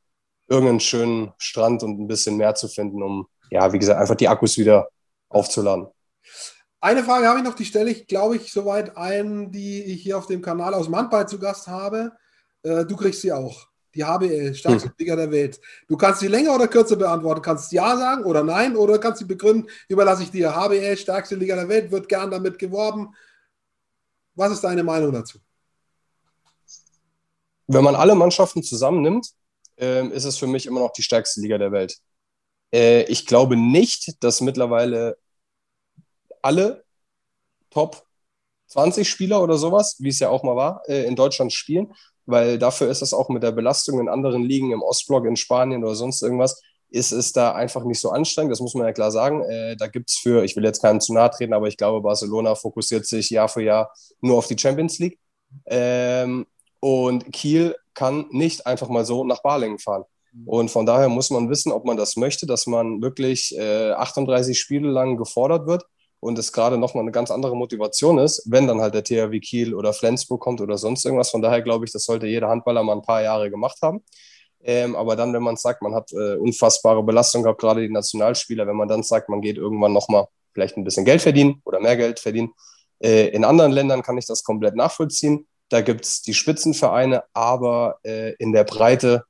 [0.48, 4.28] irgendeinen schönen Strand und ein bisschen mehr zu finden, um, ja, wie gesagt, einfach die
[4.28, 4.88] Akkus wieder
[5.28, 5.88] aufzuladen.
[6.80, 10.16] Eine Frage habe ich noch, die stelle ich, glaube ich, soweit ein, die ich hier
[10.16, 12.12] auf dem Kanal aus Mannball zu Gast habe.
[12.62, 14.94] Äh, du kriegst sie auch die HBL, stärkste hm.
[14.98, 15.60] Liga der Welt.
[15.88, 19.24] Du kannst sie länger oder kürzer beantworten, kannst Ja sagen oder Nein oder kannst sie
[19.24, 20.54] begründen, überlasse ich dir.
[20.54, 23.14] HBL, stärkste Liga der Welt, wird gern damit geworben.
[24.34, 25.38] Was ist deine Meinung dazu?
[27.66, 29.30] Wenn man alle Mannschaften zusammennimmt,
[29.80, 31.98] äh, ist es für mich immer noch die stärkste Liga der Welt.
[32.72, 35.16] Äh, ich glaube nicht, dass mittlerweile
[36.42, 36.84] alle
[37.70, 38.06] Top
[38.68, 41.92] 20 Spieler oder sowas, wie es ja auch mal war, äh, in Deutschland spielen
[42.26, 45.84] weil dafür ist es auch mit der Belastung in anderen Ligen, im Ostblock, in Spanien
[45.84, 46.60] oder sonst irgendwas,
[46.90, 48.52] ist es da einfach nicht so anstrengend.
[48.52, 49.42] Das muss man ja klar sagen.
[49.42, 52.00] Äh, da gibt es für, ich will jetzt keinem zu nahe treten, aber ich glaube,
[52.00, 55.18] Barcelona fokussiert sich Jahr für Jahr nur auf die Champions League.
[55.66, 56.46] Ähm,
[56.80, 60.04] und Kiel kann nicht einfach mal so nach Balingen fahren.
[60.44, 64.58] Und von daher muss man wissen, ob man das möchte, dass man wirklich äh, 38
[64.58, 65.84] Spiele lang gefordert wird
[66.26, 69.74] und es gerade nochmal eine ganz andere Motivation ist, wenn dann halt der THW Kiel
[69.74, 71.30] oder Flensburg kommt oder sonst irgendwas.
[71.30, 74.02] Von daher glaube ich, das sollte jeder Handballer mal ein paar Jahre gemacht haben.
[74.64, 78.66] Ähm, aber dann, wenn man sagt, man hat äh, unfassbare Belastung gehabt, gerade die Nationalspieler,
[78.66, 81.96] wenn man dann sagt, man geht irgendwann nochmal vielleicht ein bisschen Geld verdienen oder mehr
[81.96, 82.52] Geld verdienen.
[82.98, 85.46] Äh, in anderen Ländern kann ich das komplett nachvollziehen.
[85.68, 89.24] Da gibt es die Spitzenvereine, aber äh, in der Breite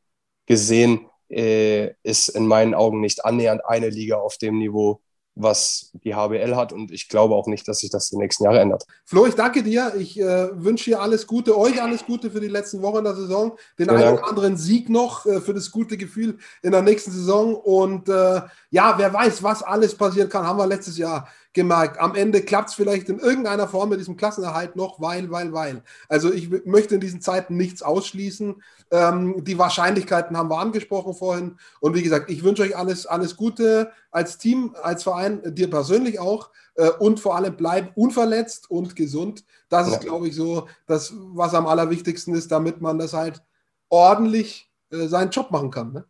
[0.46, 5.02] gesehen äh, ist in meinen Augen nicht annähernd eine Liga auf dem Niveau,
[5.36, 6.72] was die HBL hat.
[6.72, 8.84] Und ich glaube auch nicht, dass sich das die nächsten Jahre ändert.
[9.04, 9.92] Flo, ich danke dir.
[9.96, 13.56] Ich äh, wünsche dir alles Gute, euch alles Gute für die letzten Wochen der Saison.
[13.78, 17.54] Den einen oder anderen Sieg noch äh, für das gute Gefühl in der nächsten Saison.
[17.54, 21.98] Und äh, ja, wer weiß, was alles passieren kann, haben wir letztes Jahr gemerkt.
[21.98, 25.82] Am Ende klappt es vielleicht in irgendeiner Form mit diesem Klassenerhalt noch, weil, weil, weil.
[26.08, 28.62] Also ich möchte in diesen Zeiten nichts ausschließen.
[28.92, 31.56] Ähm, die Wahrscheinlichkeiten haben wir angesprochen vorhin.
[31.80, 36.20] Und wie gesagt, ich wünsche euch alles, alles Gute als Team, als Verein, dir persönlich
[36.20, 36.50] auch.
[36.76, 39.44] Äh, und vor allem bleib unverletzt und gesund.
[39.68, 43.42] Das ist, glaube ich, so das, was am allerwichtigsten ist, damit man das halt
[43.88, 45.92] ordentlich äh, seinen Job machen kann.
[45.92, 46.04] Ne?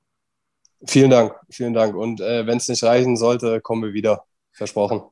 [0.86, 1.94] Vielen Dank, vielen Dank.
[1.94, 4.24] Und äh, wenn es nicht reichen sollte, kommen wir wieder.
[4.52, 5.02] Versprochen.